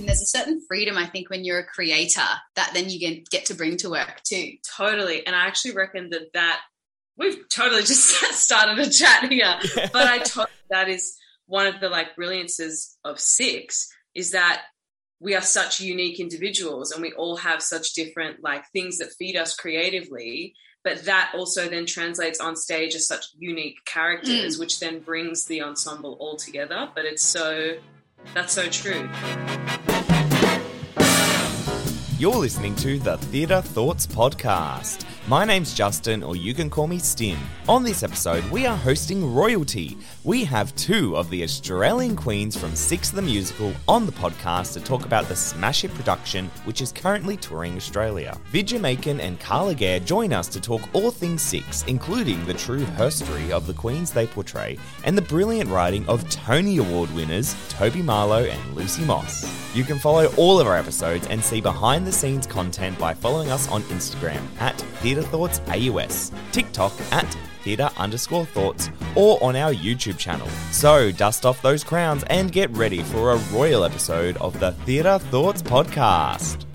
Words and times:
And 0.00 0.08
there's 0.08 0.22
a 0.22 0.26
certain 0.26 0.60
freedom, 0.66 0.96
I 0.96 1.06
think, 1.06 1.30
when 1.30 1.44
you're 1.44 1.58
a 1.58 1.66
creator 1.66 2.26
that 2.56 2.70
then 2.74 2.88
you 2.88 2.98
get, 2.98 3.28
get 3.30 3.46
to 3.46 3.54
bring 3.54 3.76
to 3.78 3.90
work 3.90 4.22
too. 4.24 4.54
Totally. 4.76 5.26
And 5.26 5.36
I 5.36 5.46
actually 5.46 5.72
reckon 5.72 6.10
that 6.10 6.32
that 6.34 6.60
we've 7.16 7.48
totally 7.48 7.82
just 7.84 8.10
started 8.34 8.78
a 8.78 8.90
chat 8.90 9.30
here, 9.30 9.58
but 9.92 10.08
I 10.08 10.18
totally, 10.18 10.46
that 10.70 10.88
is 10.88 11.16
one 11.46 11.66
of 11.66 11.80
the 11.80 11.88
like 11.88 12.16
brilliances 12.16 12.96
of 13.04 13.20
six 13.20 13.88
is 14.14 14.32
that 14.32 14.62
we 15.20 15.34
are 15.34 15.42
such 15.42 15.80
unique 15.80 16.18
individuals 16.18 16.90
and 16.90 17.02
we 17.02 17.12
all 17.12 17.36
have 17.36 17.62
such 17.62 17.92
different 17.92 18.42
like 18.42 18.64
things 18.72 18.98
that 18.98 19.12
feed 19.18 19.36
us 19.36 19.54
creatively 19.54 20.54
but 20.82 21.04
that 21.04 21.32
also 21.36 21.68
then 21.68 21.84
translates 21.84 22.40
on 22.40 22.56
stage 22.56 22.94
as 22.94 23.06
such 23.06 23.26
unique 23.36 23.76
characters 23.84 24.56
mm. 24.56 24.60
which 24.60 24.80
then 24.80 25.00
brings 25.00 25.44
the 25.44 25.60
ensemble 25.60 26.16
all 26.20 26.36
together 26.36 26.88
but 26.94 27.04
it's 27.04 27.24
so 27.24 27.76
that's 28.34 28.52
so 28.52 28.68
true 28.68 29.08
you're 32.20 32.36
listening 32.36 32.74
to 32.76 32.98
the 32.98 33.16
Theatre 33.16 33.62
Thoughts 33.62 34.06
Podcast. 34.06 35.06
My 35.30 35.44
name's 35.44 35.74
Justin, 35.74 36.24
or 36.24 36.34
you 36.34 36.54
can 36.54 36.68
call 36.68 36.88
me 36.88 36.98
Stim. 36.98 37.38
On 37.68 37.84
this 37.84 38.02
episode, 38.02 38.42
we 38.50 38.66
are 38.66 38.76
hosting 38.76 39.32
Royalty. 39.32 39.96
We 40.24 40.42
have 40.42 40.74
two 40.74 41.16
of 41.16 41.30
the 41.30 41.44
Australian 41.44 42.16
queens 42.16 42.56
from 42.56 42.74
Six 42.74 43.10
the 43.10 43.22
Musical 43.22 43.72
on 43.86 44.06
the 44.06 44.12
podcast 44.12 44.72
to 44.72 44.80
talk 44.80 45.06
about 45.06 45.28
the 45.28 45.36
smash 45.36 45.82
hit 45.82 45.94
production, 45.94 46.50
which 46.64 46.80
is 46.80 46.90
currently 46.90 47.36
touring 47.36 47.76
Australia. 47.76 48.36
Vidya 48.46 48.80
Makan 48.80 49.20
and 49.20 49.38
Kala 49.38 49.76
Gare 49.76 50.00
join 50.00 50.32
us 50.32 50.48
to 50.48 50.60
talk 50.60 50.82
all 50.94 51.12
things 51.12 51.42
Six, 51.42 51.84
including 51.84 52.44
the 52.44 52.54
true 52.54 52.82
herstory 52.82 53.52
of 53.52 53.68
the 53.68 53.74
queens 53.74 54.10
they 54.10 54.26
portray 54.26 54.78
and 55.04 55.16
the 55.16 55.22
brilliant 55.22 55.70
writing 55.70 56.04
of 56.08 56.28
Tony 56.28 56.78
Award 56.78 57.14
winners 57.14 57.54
Toby 57.68 58.02
Marlow 58.02 58.46
and 58.46 58.74
Lucy 58.74 59.04
Moss. 59.04 59.48
You 59.76 59.84
can 59.84 60.00
follow 60.00 60.26
all 60.36 60.58
of 60.58 60.66
our 60.66 60.76
episodes 60.76 61.28
and 61.28 61.40
see 61.40 61.60
behind 61.60 62.04
the 62.04 62.10
scenes 62.10 62.48
content 62.48 62.98
by 62.98 63.14
following 63.14 63.48
us 63.52 63.68
on 63.68 63.82
Instagram 63.82 64.44
at 64.58 64.84
Theatre 65.00 65.22
Thoughts 65.22 65.60
AUS, 65.68 66.32
TikTok 66.52 66.92
at 67.12 67.36
Theatre 67.62 67.90
underscore 67.98 68.46
thoughts, 68.46 68.90
or 69.14 69.42
on 69.42 69.56
our 69.56 69.72
YouTube 69.72 70.18
channel. 70.18 70.48
So 70.70 71.12
dust 71.12 71.44
off 71.44 71.60
those 71.62 71.84
crowns 71.84 72.24
and 72.28 72.50
get 72.50 72.70
ready 72.70 73.02
for 73.02 73.32
a 73.32 73.38
royal 73.52 73.84
episode 73.84 74.36
of 74.38 74.58
the 74.60 74.72
Theatre 74.72 75.18
Thoughts 75.18 75.62
podcast. 75.62 76.69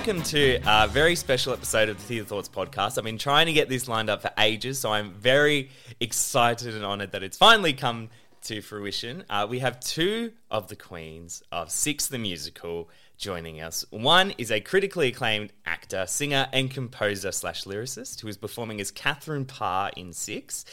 Welcome 0.00 0.22
to 0.22 0.58
a 0.66 0.88
very 0.88 1.14
special 1.14 1.52
episode 1.52 1.90
of 1.90 1.98
the 1.98 2.02
Theatre 2.02 2.24
Thoughts 2.24 2.48
podcast. 2.48 2.96
I've 2.96 3.04
been 3.04 3.18
trying 3.18 3.44
to 3.48 3.52
get 3.52 3.68
this 3.68 3.86
lined 3.86 4.08
up 4.08 4.22
for 4.22 4.30
ages, 4.38 4.78
so 4.78 4.90
I'm 4.90 5.12
very 5.12 5.68
excited 6.00 6.74
and 6.74 6.82
honoured 6.82 7.12
that 7.12 7.22
it's 7.22 7.36
finally 7.36 7.74
come 7.74 8.08
to 8.44 8.62
fruition. 8.62 9.24
Uh, 9.28 9.46
we 9.46 9.58
have 9.58 9.78
two 9.78 10.32
of 10.50 10.68
the 10.68 10.74
queens 10.74 11.42
of 11.52 11.70
Six 11.70 12.06
the 12.06 12.16
Musical 12.16 12.88
joining 13.20 13.60
us. 13.60 13.84
One 13.90 14.32
is 14.38 14.50
a 14.50 14.60
critically 14.60 15.08
acclaimed 15.08 15.52
actor, 15.66 16.06
singer, 16.06 16.48
and 16.52 16.70
composer 16.70 17.30
slash 17.30 17.64
lyricist 17.64 18.20
who 18.20 18.28
is 18.28 18.38
performing 18.38 18.80
as 18.80 18.90
Catherine 18.90 19.44
Parr 19.44 19.90
in 19.96 20.12
Six. 20.14 20.64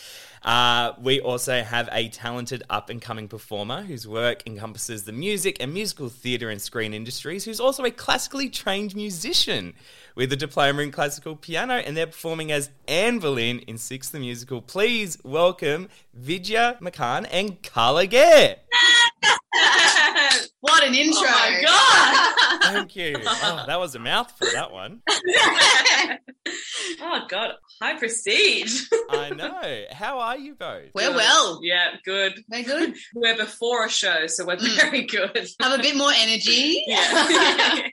Uh, 0.44 0.94
we 1.02 1.20
also 1.20 1.62
have 1.62 1.90
a 1.92 2.08
talented 2.08 2.64
up 2.70 2.90
and 2.90 3.02
coming 3.02 3.28
performer 3.28 3.82
whose 3.82 4.08
work 4.08 4.44
encompasses 4.48 5.04
the 5.04 5.12
music 5.12 5.58
and 5.60 5.74
musical 5.74 6.08
theatre 6.08 6.50
and 6.50 6.62
screen 6.62 6.94
industries, 6.94 7.44
who's 7.44 7.60
also 7.60 7.84
a 7.84 7.92
classically 7.92 8.50
trained 8.50 8.96
musician 8.96 9.74
with 10.16 10.32
a 10.32 10.38
diploma 10.38 10.82
in 10.82 10.92
classical 10.92 11.36
piano, 11.36 11.74
and 11.74 11.98
they're 11.98 12.08
performing 12.08 12.52
as 12.52 12.70
Anne 12.88 13.20
Boleyn 13.20 13.60
in 13.60 13.78
Six 13.78 14.10
the 14.10 14.20
Musical. 14.20 14.62
Please 14.62 15.18
welcome 15.24 15.90
Vidya 16.14 16.78
Makan 16.80 17.26
and 17.26 17.62
Kala 17.62 18.08
Gare. 18.08 18.56
What 20.62 20.84
an 20.84 20.96
intro! 20.96 21.28
Oh 21.28 21.52
my 21.52 21.62
god! 21.66 22.62
Thank 22.74 22.96
you. 22.96 23.16
Oh, 23.26 23.64
that 23.68 23.80
was 23.80 23.96
a 23.96 24.00
mouthful, 24.00 24.48
that 24.54 24.72
one. 24.72 25.02
oh, 27.02 27.22
God. 27.28 27.52
High 27.82 27.98
prestige. 27.98 28.88
I 29.10 29.30
know. 29.30 29.84
How 29.92 30.20
are 30.20 30.38
you 30.38 30.56
both? 30.56 30.90
We're 30.96 31.10
good. 31.10 31.16
well. 31.16 31.60
Yeah, 31.62 31.92
good. 32.04 32.44
We're 32.50 32.64
good. 32.64 32.96
We're 33.16 33.38
before 33.38 33.86
a 33.86 33.90
show, 33.90 34.26
so 34.28 34.46
we're 34.46 34.58
mm. 34.58 34.76
very 34.76 35.04
good. 35.04 35.48
Have 35.60 35.80
a 35.80 35.82
bit 35.82 35.96
more 35.96 36.12
energy. 36.16 36.84
Yeah. 36.88 37.88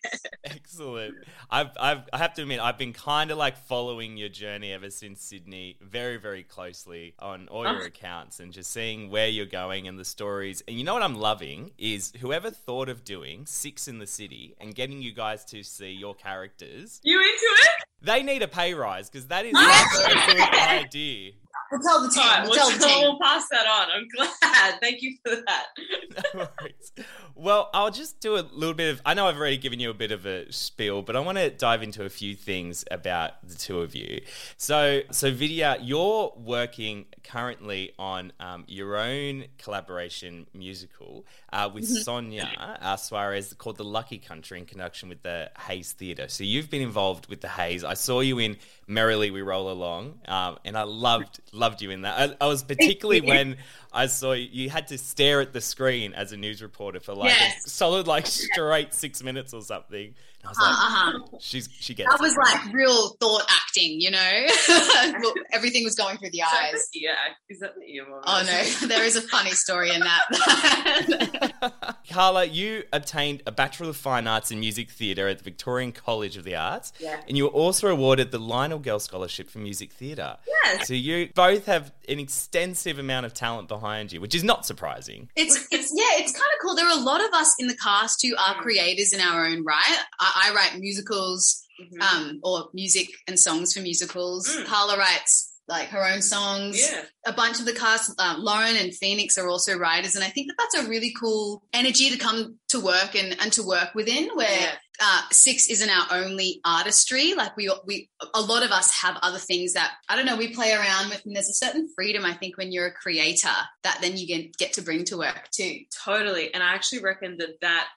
Excellent. 0.45 1.15
I've, 1.51 1.71
I've, 1.79 2.01
I 2.13 2.19
have 2.19 2.35
to 2.35 2.43
admit, 2.43 2.61
I've 2.61 2.79
been 2.79 2.93
kind 2.93 3.31
of 3.31 3.39
like 3.39 3.57
following 3.67 4.17
your 4.17 4.29
journey 4.29 4.73
ever 4.73 4.91
since 4.91 5.23
Sydney 5.23 5.77
very, 5.81 6.17
very 6.17 6.43
closely 6.43 7.15
on 7.19 7.49
all 7.49 7.65
your 7.65 7.83
oh. 7.83 7.87
accounts 7.87 8.41
and 8.41 8.53
just 8.53 8.71
seeing 8.71 9.11
where 9.11 9.29
you're 9.29 9.47
going 9.47 9.87
and 9.87 9.99
the 9.99 10.05
stories. 10.05 10.63
And 10.67 10.79
you 10.79 10.85
know 10.85 10.95
what 10.95 11.03
I'm 11.03 11.17
loving 11.17 11.73
is 11.79 12.13
whoever 12.21 12.51
thought 12.55 12.89
of 12.89 13.05
doing 13.05 13.47
Six 13.47 13.89
in 13.89 13.99
the 13.99 14.07
City 14.07 14.55
and 14.61 14.75
getting 14.75 15.03
you 15.03 15.13
guys 15.13 15.45
to 15.47 15.63
see 15.63 15.91
your 15.91 16.15
characters. 16.15 17.01
You 17.03 17.21
into 17.21 17.29
it? 17.31 17.71
They 18.03 18.23
need 18.23 18.43
a 18.43 18.49
pay 18.49 18.75
rise 18.75 19.09
because 19.11 19.27
that 19.29 19.45
is 19.47 19.55
a 19.57 20.35
good 20.35 20.55
idea. 20.55 21.33
We'll 21.75 21.83
tell 21.83 22.03
the 22.03 22.09
team. 22.09 22.23
Right, 22.23 22.43
we'll, 22.43 22.51
we'll, 22.51 22.59
tell 22.59 22.71
the 22.71 22.85
team. 22.85 23.03
We'll 23.03 23.19
pass 23.19 23.49
that 23.51 23.67
on. 23.67 23.89
I'm 23.95 24.07
glad. 24.15 24.79
Thank 24.81 25.03
you 25.03 25.17
for 25.25 25.35
that. 25.35 25.67
no 26.35 26.49
worries. 26.61 26.93
Well, 27.35 27.69
I'll 27.75 27.91
just 27.91 28.21
do 28.21 28.37
a 28.37 28.47
little 28.53 28.75
bit 28.75 28.93
of. 28.93 29.03
I 29.05 29.15
know 29.15 29.27
I've 29.27 29.37
already 29.37 29.57
given 29.57 29.81
you 29.81 29.91
a 29.91 29.95
bit 29.95 30.13
of 30.13 30.25
a 30.25 30.53
spiel, 30.53 31.03
but 31.03 31.17
I 31.17 31.21
want 31.21 31.39
to 31.39 31.51
dive 31.51 31.83
into 31.83 32.05
a 32.05 32.09
few 32.09 32.37
things 32.37 32.85
about 32.93 33.47
the 33.47 33.57
two 33.57 33.81
of 33.81 33.97
you. 33.97 34.21
So, 34.57 35.01
so 35.11 35.33
Vidya, 35.33 35.79
you're 35.81 36.33
working 36.37 37.07
currently 37.25 37.93
on 37.99 38.33
um, 38.39 38.65
your 38.69 38.97
own 38.97 39.47
collaboration 39.59 40.47
musical 40.55 41.27
uh, 41.53 41.69
with 41.73 41.85
mm-hmm. 41.85 41.95
Sonya 41.95 42.79
uh, 42.81 42.95
Suares 42.95 43.57
called 43.59 43.79
"The 43.79 43.85
Lucky 43.85 44.19
Country" 44.19 44.61
in 44.61 44.67
conjunction 44.67 45.09
with 45.09 45.23
the 45.23 45.51
Hayes 45.67 45.91
Theatre. 45.91 46.29
So 46.29 46.45
you've 46.45 46.71
been 46.71 46.83
involved 46.83 47.27
with 47.27 47.41
the 47.41 47.49
Hayes. 47.49 47.83
I 47.83 47.95
saw 47.95 48.21
you 48.21 48.39
in 48.39 48.59
"Merrily 48.87 49.33
We 49.33 49.43
Roll 49.43 49.73
Along," 49.73 50.21
um, 50.29 50.59
and 50.65 50.79
I 50.79 50.85
loved 50.85 51.41
loved 51.65 51.83
you 51.83 51.91
in 51.91 52.03
that. 52.03 52.37
I, 52.41 52.45
I 52.45 52.49
was 52.49 52.63
particularly 52.63 53.21
when 53.23 53.57
I 53.93 54.07
saw 54.07 54.33
you, 54.33 54.49
you 54.51 54.71
had 54.71 54.89
to 54.89 54.99
stare 54.99 55.41
at 55.41 55.53
the 55.53 55.61
screen 55.61 56.13
as 56.13 56.33
a 56.33 56.37
news 56.37 56.63
reporter 56.63 57.01
for 57.01 57.15
like 57.15 57.31
yes. 57.31 57.67
a 57.67 57.71
solid 57.71 58.07
like 58.07 58.27
straight 58.27 58.93
six 58.93 59.23
minutes 59.23 59.55
or 59.55 59.63
something. 59.63 60.15
I 60.45 60.49
was 60.49 60.59
like, 60.59 60.71
uh-huh. 60.71 61.39
she's 61.41 61.69
she 61.81 61.95
gets. 61.95 62.11
That 62.11 62.21
was 62.21 62.37
like 62.37 62.73
real 62.73 63.11
thought 63.21 63.43
acting, 63.51 64.01
you 64.01 64.11
know. 64.11 65.33
Everything 65.53 65.85
was 65.85 65.95
going 65.95 66.17
through 66.19 66.31
the 66.31 66.43
eyes. 66.43 66.89
Yeah, 66.93 67.13
is 67.49 67.61
that 67.61 67.75
the 67.77 67.85
ear? 67.85 68.05
Oh 68.09 68.43
no, 68.47 68.87
there 68.89 69.05
is 69.05 69.17
a 69.17 69.23
funny 69.23 69.51
story 69.51 69.91
in 69.95 70.01
that. 70.01 71.95
Kala, 72.09 72.45
you 72.45 72.85
obtained 72.93 73.43
a 73.47 73.53
Bachelor 73.53 73.89
of 73.89 73.97
Fine 73.97 74.27
Arts 74.27 74.51
in 74.51 74.61
Music 74.61 74.91
Theatre 74.91 75.29
at 75.29 75.39
the 75.39 75.45
Victorian 75.45 75.93
College 75.93 76.37
of 76.37 76.45
the 76.45 76.55
Arts. 76.55 76.93
Yeah. 77.01 77.21
And 77.27 77.37
you 77.37 77.45
were 77.45 77.51
also 77.51 77.89
awarded 77.89 78.31
the 78.31 78.39
Lionel 78.39 78.79
Girl 78.79 78.99
Scholarship 78.99 79.51
for 79.51 79.59
Music 79.59 79.93
Theatre. 79.93 80.37
Yes. 80.47 80.87
So 80.87 80.95
you 80.95 81.31
both 81.35 81.67
have 81.67 81.93
an 82.09 82.19
extensive 82.19 82.99
amount 82.99 83.27
of 83.27 83.35
talent 83.35 83.69
behind 83.69 84.13
you, 84.13 84.21
which 84.21 84.35
is 84.35 84.45
not 84.45 84.67
surprising. 84.67 85.29
It's 85.37 85.57
it's 85.71 85.93
yeah, 85.95 86.23
it's 86.23 86.33
kind 86.33 86.51
of 86.53 86.59
cool. 86.63 86.75
There 86.75 86.87
are 86.87 86.97
a 86.97 87.03
lot 87.03 87.25
of 87.25 87.33
us 87.33 87.55
in 87.59 87.67
the 87.67 87.77
cast 87.77 88.25
who 88.25 88.35
are 88.37 88.55
mm. 88.55 88.59
creators 88.59 89.13
in 89.13 89.21
our 89.21 89.47
own 89.47 89.65
right. 89.65 89.99
I, 90.21 90.34
I 90.35 90.53
write 90.55 90.79
musicals 90.79 91.63
mm-hmm. 91.81 92.01
um, 92.03 92.41
or 92.43 92.69
music 92.75 93.09
and 93.29 93.39
songs 93.39 93.73
for 93.73 93.81
musicals. 93.81 94.49
Mm. 94.49 94.67
Kala 94.67 94.99
writes 94.99 95.53
like 95.67 95.89
her 95.89 96.05
own 96.07 96.21
songs. 96.21 96.79
Yeah. 96.79 97.03
A 97.27 97.33
bunch 97.33 97.59
of 97.59 97.65
the 97.65 97.73
cast, 97.73 98.21
um, 98.21 98.43
Lauren 98.43 98.77
and 98.77 98.95
Phoenix 98.95 99.39
are 99.39 99.49
also 99.49 99.79
writers. 99.79 100.15
And 100.15 100.23
I 100.23 100.29
think 100.29 100.49
that 100.49 100.57
that's 100.59 100.85
a 100.85 100.91
really 100.91 101.15
cool 101.19 101.63
energy 101.73 102.11
to 102.11 102.19
come 102.19 102.59
to 102.69 102.81
work 102.81 103.15
and, 103.15 103.35
and 103.41 103.53
to 103.55 103.63
work 103.63 103.95
within 103.95 104.29
where 104.35 104.61
yeah. 104.61 104.75
uh, 105.01 105.23
Six 105.31 105.71
isn't 105.71 105.89
our 105.89 106.19
only 106.23 106.61
artistry. 106.67 107.33
Like 107.33 107.57
we, 107.57 107.73
we, 107.87 108.11
a 108.35 108.43
lot 108.43 108.63
of 108.63 108.73
us 108.73 108.93
have 109.01 109.17
other 109.23 109.39
things 109.39 109.73
that, 109.73 109.93
I 110.09 110.17
don't 110.17 110.27
know, 110.27 110.37
we 110.37 110.53
play 110.53 110.73
around 110.73 111.09
with. 111.09 111.25
And 111.25 111.35
there's 111.35 111.49
a 111.49 111.55
certain 111.55 111.89
freedom, 111.95 112.27
I 112.27 112.35
think, 112.35 112.59
when 112.59 112.71
you're 112.71 112.89
a 112.89 112.93
creator 112.93 113.49
that 113.85 113.99
then 114.03 114.19
you 114.19 114.27
get, 114.27 114.57
get 114.59 114.75
to 114.75 114.83
bring 114.83 115.05
to 115.05 115.17
work 115.17 115.49
too. 115.51 115.81
Totally. 116.05 116.53
And 116.53 116.63
I 116.63 116.75
actually 116.75 117.01
reckon 117.01 117.39
that 117.39 117.61
that 117.63 117.89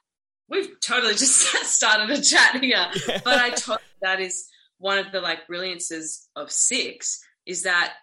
we've 0.48 0.68
totally 0.80 1.14
just 1.14 1.40
started 1.64 2.10
a 2.10 2.22
chat 2.22 2.62
here, 2.62 2.86
but 3.24 3.38
I 3.38 3.50
totally, 3.50 3.78
that 4.02 4.20
is 4.20 4.48
one 4.78 4.98
of 4.98 5.12
the 5.12 5.20
like 5.20 5.46
brilliances 5.46 6.28
of 6.36 6.50
Six 6.50 7.20
is 7.46 7.62
that 7.62 7.94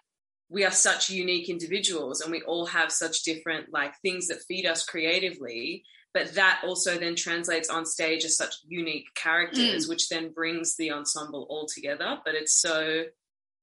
we 0.48 0.64
are 0.64 0.70
such 0.70 1.10
unique 1.10 1.48
individuals 1.48 2.20
and 2.20 2.30
we 2.30 2.42
all 2.42 2.66
have 2.66 2.92
such 2.92 3.22
different 3.24 3.72
like 3.72 3.92
things 4.02 4.28
that 4.28 4.42
feed 4.46 4.66
us 4.66 4.84
creatively 4.84 5.82
but 6.16 6.34
that 6.34 6.62
also 6.64 6.96
then 6.96 7.14
translates 7.14 7.68
on 7.68 7.84
stage 7.84 8.24
as 8.24 8.38
such 8.38 8.54
unique 8.66 9.04
characters 9.14 9.84
mm. 9.84 9.88
which 9.90 10.08
then 10.08 10.32
brings 10.32 10.74
the 10.76 10.90
ensemble 10.90 11.46
all 11.50 11.66
together. 11.66 12.16
But 12.24 12.34
it's 12.34 12.58
so 12.58 13.04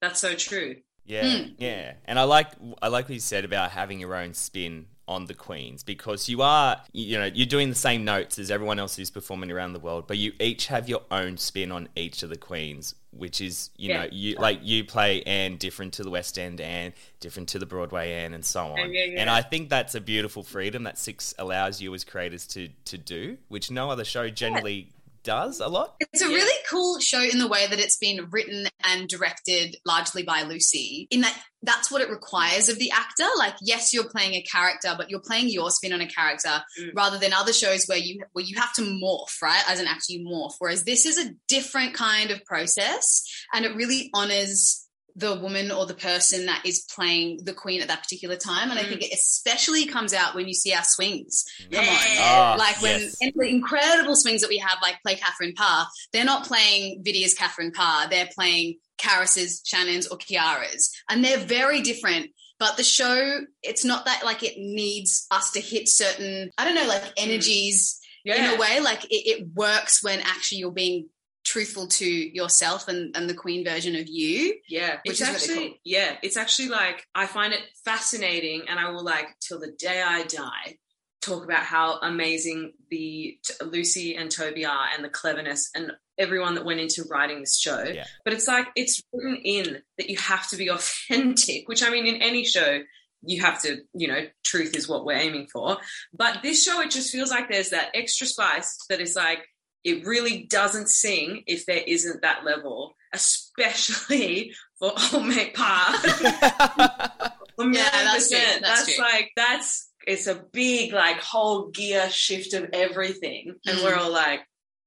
that's 0.02 0.20
so 0.20 0.36
true. 0.36 0.76
Yeah. 1.04 1.24
Mm. 1.24 1.56
yeah. 1.58 1.94
And 2.06 2.20
i 2.20 2.24
like 2.24 2.52
i 2.80 2.90
like 2.90 3.06
what 3.06 3.14
you 3.16 3.20
said 3.20 3.44
about 3.44 3.72
having 3.72 4.00
your 4.00 4.14
own 4.14 4.36
spin 4.36 4.86
on 5.08 5.26
the 5.26 5.34
queens 5.34 5.84
because 5.84 6.30
you 6.30 6.42
are 6.42 6.82
you 6.94 7.20
know 7.20 7.26
you're 7.26 7.46
doing 7.46 7.68
the 7.70 7.76
same 7.76 8.06
notes 8.06 8.40
as 8.40 8.50
everyone 8.50 8.80
else 8.80 8.96
who's 8.96 9.10
performing 9.12 9.52
around 9.52 9.74
the 9.74 9.80
world 9.80 10.06
but 10.08 10.18
you 10.18 10.32
each 10.40 10.68
have 10.68 10.88
your 10.88 11.02
own 11.12 11.36
spin 11.38 11.74
on 11.74 11.90
each 11.96 12.24
of 12.24 12.30
the 12.30 12.38
queens 12.38 12.96
which 13.12 13.42
is 13.42 13.70
you 13.76 13.90
Yeah. 13.90 14.04
know 14.04 14.10
you 14.14 14.36
like 14.36 14.60
you 14.64 14.86
play 14.86 15.22
Anne 15.24 15.58
different 15.58 15.94
to 15.96 16.04
the 16.04 16.10
West 16.10 16.40
End 16.40 16.62
Anne 16.62 16.94
different 17.20 17.50
to 17.50 17.60
the 17.60 17.66
Broadway 17.66 18.14
Anne 18.14 18.34
and 18.34 18.46
so 18.46 18.62
on. 18.68 18.78
Yeah, 18.94 19.04
yeah, 19.04 19.20
and 19.20 19.30
I 19.30 19.42
think 19.42 19.70
that's 19.70 19.94
a 19.94 20.02
beautiful 20.02 20.42
freedom 20.42 20.84
that 20.84 20.98
Six 20.98 21.34
allows 21.38 21.82
you 21.82 21.94
as 21.94 22.04
creators 22.06 22.48
to 22.48 22.70
to 22.86 22.98
do 22.98 23.38
which 23.50 23.70
no 23.70 23.92
other 23.92 24.06
show 24.06 24.30
generally 24.30 24.88
does 25.24 25.60
a 25.60 25.68
lot 25.68 25.96
It's 26.00 26.22
a 26.22 26.28
Yeah. 26.28 26.36
really 26.36 26.58
cool 26.70 27.00
show 27.00 27.22
in 27.22 27.40
the 27.40 27.48
way 27.48 27.66
that 27.68 27.80
it's 27.80 27.98
been 27.98 28.30
written 28.30 28.68
and 28.84 29.08
directed 29.08 29.78
largely 29.86 30.24
by 30.24 30.44
Lucy. 30.44 31.08
In 31.10 31.22
that, 31.22 31.38
that's 31.62 31.90
what 31.90 32.02
it 32.02 32.10
requires 32.10 32.70
of 32.70 32.78
the 32.78 32.92
actor. 32.92 33.26
Like, 33.38 33.56
yes, 33.62 33.94
you're 33.94 34.10
playing 34.10 34.34
a 34.34 34.42
character, 34.44 34.94
but 34.98 35.10
you're 35.10 35.22
playing 35.22 35.50
your 35.50 35.72
spin 35.72 35.94
on 35.94 36.02
a 36.02 36.08
character, 36.08 36.64
Mm. 36.80 36.92
rather 36.94 37.18
than 37.18 37.34
other 37.34 37.54
shows 37.54 37.86
where 37.86 37.98
you 37.98 38.20
where 38.34 38.46
you 38.46 38.58
have 38.60 38.74
to 38.74 38.82
morph, 38.82 39.42
right? 39.42 39.64
As 39.68 39.80
an 39.80 39.88
actor, 39.88 40.06
you 40.14 40.26
morph. 40.26 40.56
Whereas 40.60 40.84
this 40.84 41.06
is 41.06 41.18
a 41.18 41.32
different 41.48 41.94
kind 41.94 42.30
of 42.32 42.44
process, 42.46 43.24
and 43.54 43.66
it 43.66 43.76
really 43.76 44.10
honors 44.14 44.83
the 45.16 45.36
woman 45.36 45.72
or 45.72 45.86
the 45.86 45.94
person 45.94 46.48
that 46.48 46.66
is 46.66 46.86
playing 46.96 47.40
the 47.44 47.54
queen 47.54 47.82
at 47.82 47.88
that 47.88 48.02
particular 48.02 48.36
time. 48.36 48.72
And 48.72 48.80
I 48.80 48.84
Mm. 48.84 48.90
think 48.90 49.04
it 49.04 49.14
especially 49.14 49.86
comes 49.86 50.14
out 50.14 50.34
when 50.34 50.48
you 50.48 50.54
see 50.56 50.74
our 50.74 50.84
swings. 50.84 51.44
Come 51.72 51.88
on 51.88 51.96
Ah, 52.20 52.56
like 52.58 52.82
when 52.82 53.00
yes. 53.00 53.16
the 53.36 53.48
incredible 53.48 54.16
swings 54.16 54.42
that 54.42 54.50
we 54.50 54.58
have, 54.58 54.80
like 54.82 55.02
play 55.04 55.16
Catherine 55.16 55.54
Parr, 55.54 55.88
they're 56.12 56.24
not 56.26 56.48
playing 56.48 57.04
Vidya's 57.04 57.34
Catherine 57.36 57.72
Parr, 57.72 58.08
they're 58.10 58.30
playing 58.34 58.80
Karis's, 58.98 59.62
Shannon's, 59.66 60.08
or 60.08 60.18
Kiara's, 60.18 60.92
and 61.10 61.24
they're 61.24 61.38
very 61.38 61.82
different. 61.82 62.32
But 62.60 62.78
the 62.78 62.84
show, 62.84 63.42
it's 63.62 63.84
not 63.84 64.06
that 64.06 64.24
like 64.24 64.42
it 64.42 64.54
needs 64.58 65.28
us 65.32 65.52
to 65.52 65.60
hit 65.60 65.88
certain, 65.90 66.50
I 66.58 66.66
don't 66.66 66.76
know, 66.76 66.88
like 66.88 67.04
energies 67.18 68.00
Yeah. 68.24 68.52
in 68.52 68.56
a 68.56 68.62
way. 68.62 68.80
Like 68.80 69.04
it, 69.06 69.28
it 69.28 69.48
works 69.54 70.02
when 70.04 70.22
actually 70.22 70.60
you're 70.60 70.72
being 70.72 71.10
truthful 71.44 71.88
to 71.88 72.06
yourself 72.06 72.88
and, 72.88 73.16
and 73.16 73.30
the 73.30 73.34
queen 73.34 73.64
version 73.64 73.96
of 73.96 74.08
you. 74.08 74.56
Yeah, 74.68 74.98
Which 75.06 75.20
it's 75.20 75.22
is 75.22 75.28
really 75.28 75.36
actually 75.36 75.68
cool. 75.70 75.78
yeah, 75.84 76.16
it's 76.24 76.38
actually 76.38 76.70
like 76.70 77.08
I 77.14 77.26
find 77.26 77.54
it 77.54 77.62
fascinating, 77.86 78.64
and 78.68 78.80
I 78.80 78.90
will 78.90 79.04
like 79.04 79.28
till 79.40 79.60
the 79.60 79.72
day 79.72 80.02
I 80.02 80.24
die 80.24 80.78
talk 81.22 81.46
about 81.46 81.64
how 81.64 82.00
amazing 82.02 82.74
the 82.90 83.40
t- 83.42 83.66
Lucy 83.66 84.16
and 84.16 84.30
Toby 84.30 84.66
are, 84.66 84.88
and 84.94 85.04
the 85.04 85.10
cleverness, 85.10 85.70
and 85.74 85.92
everyone 86.18 86.56
that 86.56 86.66
went 86.66 86.80
into 86.82 87.06
writing 87.10 87.40
this 87.40 87.58
show. 87.58 87.82
Yeah. 87.84 88.06
But 88.26 88.34
it's 88.34 88.48
like 88.48 88.68
it's 88.76 89.02
written 89.14 89.38
in 89.44 89.82
that 89.98 90.10
you 90.10 90.18
have 90.18 90.48
to 90.50 90.58
be 90.58 90.70
authentic, 90.70 91.68
which 91.68 91.84
I 91.84 91.90
mean, 91.90 92.06
in 92.08 92.22
any 92.22 92.44
show. 92.44 92.82
You 93.26 93.42
have 93.42 93.62
to, 93.62 93.78
you 93.94 94.10
know, 94.10 94.26
truth 94.44 94.76
is 94.76 94.90
what 94.90 95.06
we're 95.06 95.14
aiming 95.14 95.48
for. 95.48 95.78
But 96.12 96.40
this 96.44 96.62
show, 96.62 96.82
it 96.82 96.92
just 96.92 97.10
feels 97.10 97.32
like 97.32 97.50
there's 97.50 97.70
that 97.70 97.92
extra 97.94 98.28
spice 98.28 98.78
that 98.90 99.00
is 99.00 99.16
like, 99.16 99.40
it 99.84 100.06
really 100.06 100.44
doesn't 100.50 100.90
sing 100.90 101.44
if 101.48 101.66
there 101.66 101.82
isn't 101.86 102.22
that 102.22 102.44
level, 102.46 102.96
especially 103.14 104.54
for 104.80 104.94
Old 105.14 105.26
Mate 105.28 105.54
Pa. 105.54 107.30
A 107.60 107.64
million 107.66 107.86
that's 107.94 108.30
true, 108.30 108.40
that's 108.40 108.62
That's 108.62 108.96
true. 108.96 109.04
like 109.04 109.30
that's 109.36 109.90
it's 110.08 110.26
a 110.28 110.34
big 110.52 110.92
like 110.92 111.18
whole 111.22 111.70
gear 111.70 112.10
shift 112.10 112.54
of 112.56 112.68
everything, 112.74 113.54
and 113.66 113.78
Mm. 113.78 113.84
we're 113.84 113.96
all 113.96 114.12
like, 114.12 114.42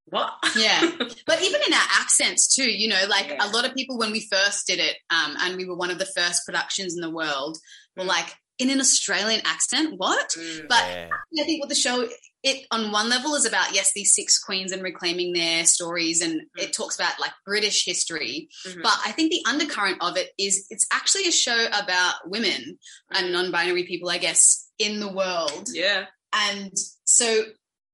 what? 0.07 0.33
Yeah. 0.57 0.81
But 1.27 1.43
even 1.43 1.61
in 1.67 1.73
our 1.73 1.89
accents 2.01 2.55
too, 2.55 2.69
you 2.69 2.89
know, 2.89 3.05
like 3.09 3.29
Yeah. 3.29 3.47
a 3.47 3.51
lot 3.51 3.65
of 3.65 3.75
people 3.75 3.99
when 3.99 4.11
we 4.11 4.27
first 4.31 4.67
did 4.67 4.79
it, 4.81 4.97
um, 5.11 5.37
and 5.41 5.57
we 5.57 5.65
were 5.65 5.77
one 5.77 5.91
of 5.91 5.99
the 5.99 6.07
first 6.17 6.45
productions 6.45 6.95
in 6.95 7.01
the 7.01 7.11
world, 7.11 7.57
were 7.97 8.03
Mm. 8.05 8.09
like, 8.09 8.35
in 8.59 8.69
an 8.71 8.81
Australian 8.81 9.43
accent, 9.45 9.95
what? 9.97 10.31
Mm. 10.37 10.67
But 10.69 10.85
Yeah. 10.89 11.09
I 11.41 11.45
think 11.45 11.61
what 11.61 11.69
the 11.69 11.75
show 11.77 12.09
it 12.47 12.65
on 12.71 12.93
one 12.93 13.09
level 13.11 13.35
is 13.35 13.45
about 13.45 13.75
yes, 13.75 13.93
these 13.93 14.15
six 14.15 14.39
queens 14.39 14.71
and 14.73 14.83
reclaiming 14.83 15.33
their 15.33 15.65
stories, 15.67 16.21
and 16.23 16.43
it 16.57 16.73
talks 16.73 16.95
about 16.97 17.19
like 17.21 17.33
British 17.45 17.85
history. 17.85 18.49
Mhm. 18.67 18.83
But 18.83 18.95
I 19.05 19.13
think 19.13 19.31
the 19.31 19.45
undercurrent 19.49 19.99
of 20.01 20.17
it 20.17 20.31
is 20.39 20.67
it's 20.71 20.87
actually 20.93 21.27
a 21.27 21.33
show 21.33 21.67
about 21.73 22.15
women 22.27 22.79
and 23.11 23.33
non-binary 23.33 23.85
people, 23.85 24.09
I 24.09 24.19
guess, 24.19 24.69
in 24.79 25.01
the 25.01 25.13
world. 25.13 25.69
yeah, 25.73 26.07
And 26.33 26.73
so, 27.05 27.45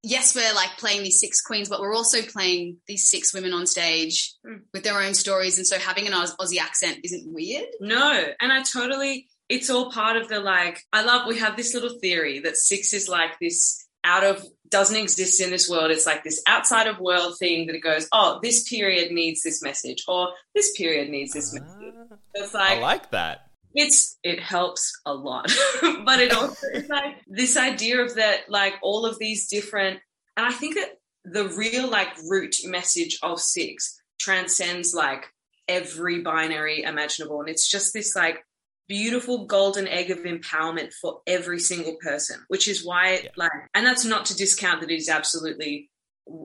yes, 0.02 0.34
we're 0.34 0.52
like 0.54 0.76
playing 0.78 1.02
these 1.02 1.20
six 1.20 1.40
queens, 1.40 1.68
but 1.68 1.80
we're 1.80 1.94
also 1.94 2.20
playing 2.22 2.78
these 2.86 3.08
six 3.08 3.32
women 3.32 3.52
on 3.52 3.66
stage 3.66 4.34
Mm. 4.46 4.62
with 4.74 4.82
their 4.84 5.00
own 5.00 5.14
stories. 5.14 5.56
And 5.58 5.66
so, 5.66 5.78
having 5.78 6.06
an 6.06 6.12
Aus- 6.14 6.36
Aussie 6.36 6.58
accent 6.60 6.98
isn't 7.04 7.32
weird. 7.32 7.68
no, 7.80 8.34
and 8.40 8.52
I 8.52 8.62
totally. 8.62 9.28
It's 9.48 9.68
all 9.70 9.90
part 9.92 10.16
of 10.16 10.28
the 10.28 10.40
like. 10.40 10.82
I 10.92 11.02
love. 11.02 11.26
We 11.26 11.38
have 11.38 11.56
this 11.56 11.74
little 11.74 11.98
theory 12.00 12.40
that 12.40 12.56
six 12.56 12.92
is 12.94 13.06
like 13.08 13.38
this 13.40 13.81
out 14.04 14.24
of 14.24 14.44
doesn't 14.68 14.96
exist 14.96 15.40
in 15.40 15.50
this 15.50 15.68
world. 15.68 15.90
It's 15.90 16.06
like 16.06 16.24
this 16.24 16.42
outside 16.46 16.86
of 16.86 16.98
world 16.98 17.36
thing 17.38 17.66
that 17.66 17.76
it 17.76 17.80
goes. 17.80 18.08
Oh, 18.12 18.40
this 18.42 18.66
period 18.68 19.12
needs 19.12 19.42
this 19.42 19.62
message, 19.62 20.02
or 20.08 20.30
this 20.54 20.72
period 20.76 21.10
needs 21.10 21.32
this 21.32 21.52
message. 21.52 21.94
Ah, 22.10 22.16
It's 22.34 22.54
I 22.54 22.74
like 22.74 22.80
like 22.80 23.10
that. 23.10 23.46
it's 23.74 24.18
it 24.22 24.40
helps 24.40 24.92
a 25.06 25.14
lot 25.14 25.46
but 26.04 26.20
it 26.20 26.32
also 26.36 26.66
is 26.74 26.88
like 26.88 27.16
this 27.26 27.56
idea 27.56 28.00
of 28.02 28.14
that 28.16 28.40
like 28.48 28.74
all 28.82 29.06
of 29.06 29.18
these 29.18 29.48
different 29.48 29.98
and 30.36 30.44
i 30.46 30.52
think 30.52 30.74
that 30.74 30.90
the 31.24 31.48
real 31.48 31.88
like 31.88 32.08
root 32.28 32.54
message 32.64 33.18
of 33.22 33.40
six 33.40 33.98
transcends 34.20 34.92
like 34.94 35.24
every 35.68 36.20
binary 36.20 36.82
imaginable 36.82 37.40
and 37.40 37.48
it's 37.48 37.70
just 37.70 37.94
this 37.94 38.14
like 38.14 38.44
beautiful 38.88 39.46
golden 39.46 39.86
egg 39.88 40.10
of 40.10 40.18
empowerment 40.18 40.92
for 40.92 41.20
every 41.26 41.58
single 41.58 41.96
person 42.02 42.40
which 42.48 42.68
is 42.68 42.84
why 42.84 43.20
Yeah. 43.24 43.30
like 43.36 43.50
and 43.74 43.86
that's 43.86 44.04
not 44.04 44.26
to 44.26 44.36
discount 44.36 44.80
that 44.80 44.90
it 44.90 44.96
is 44.96 45.08
absolutely 45.08 45.90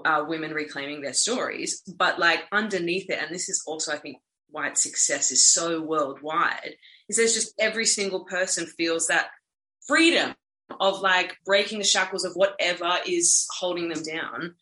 uh, 0.05 0.25
women 0.27 0.51
reclaiming 0.53 1.01
their 1.01 1.13
stories 1.13 1.81
but 1.97 2.19
like 2.19 2.43
underneath 2.51 3.09
it 3.09 3.19
and 3.21 3.33
this 3.33 3.49
is 3.49 3.63
also 3.67 3.91
i 3.91 3.97
think 3.97 4.17
why 4.49 4.67
its 4.67 4.81
success 4.81 5.31
is 5.31 5.47
so 5.51 5.81
worldwide 5.81 6.75
is 7.09 7.17
there's 7.17 7.33
just 7.33 7.53
every 7.59 7.85
single 7.85 8.23
person 8.25 8.65
feels 8.65 9.07
that 9.07 9.27
freedom 9.87 10.33
of 10.79 11.01
like 11.01 11.37
breaking 11.45 11.79
the 11.79 11.83
shackles 11.83 12.25
of 12.25 12.33
whatever 12.33 12.97
is 13.05 13.45
holding 13.57 13.89
them 13.89 14.03
down 14.03 14.55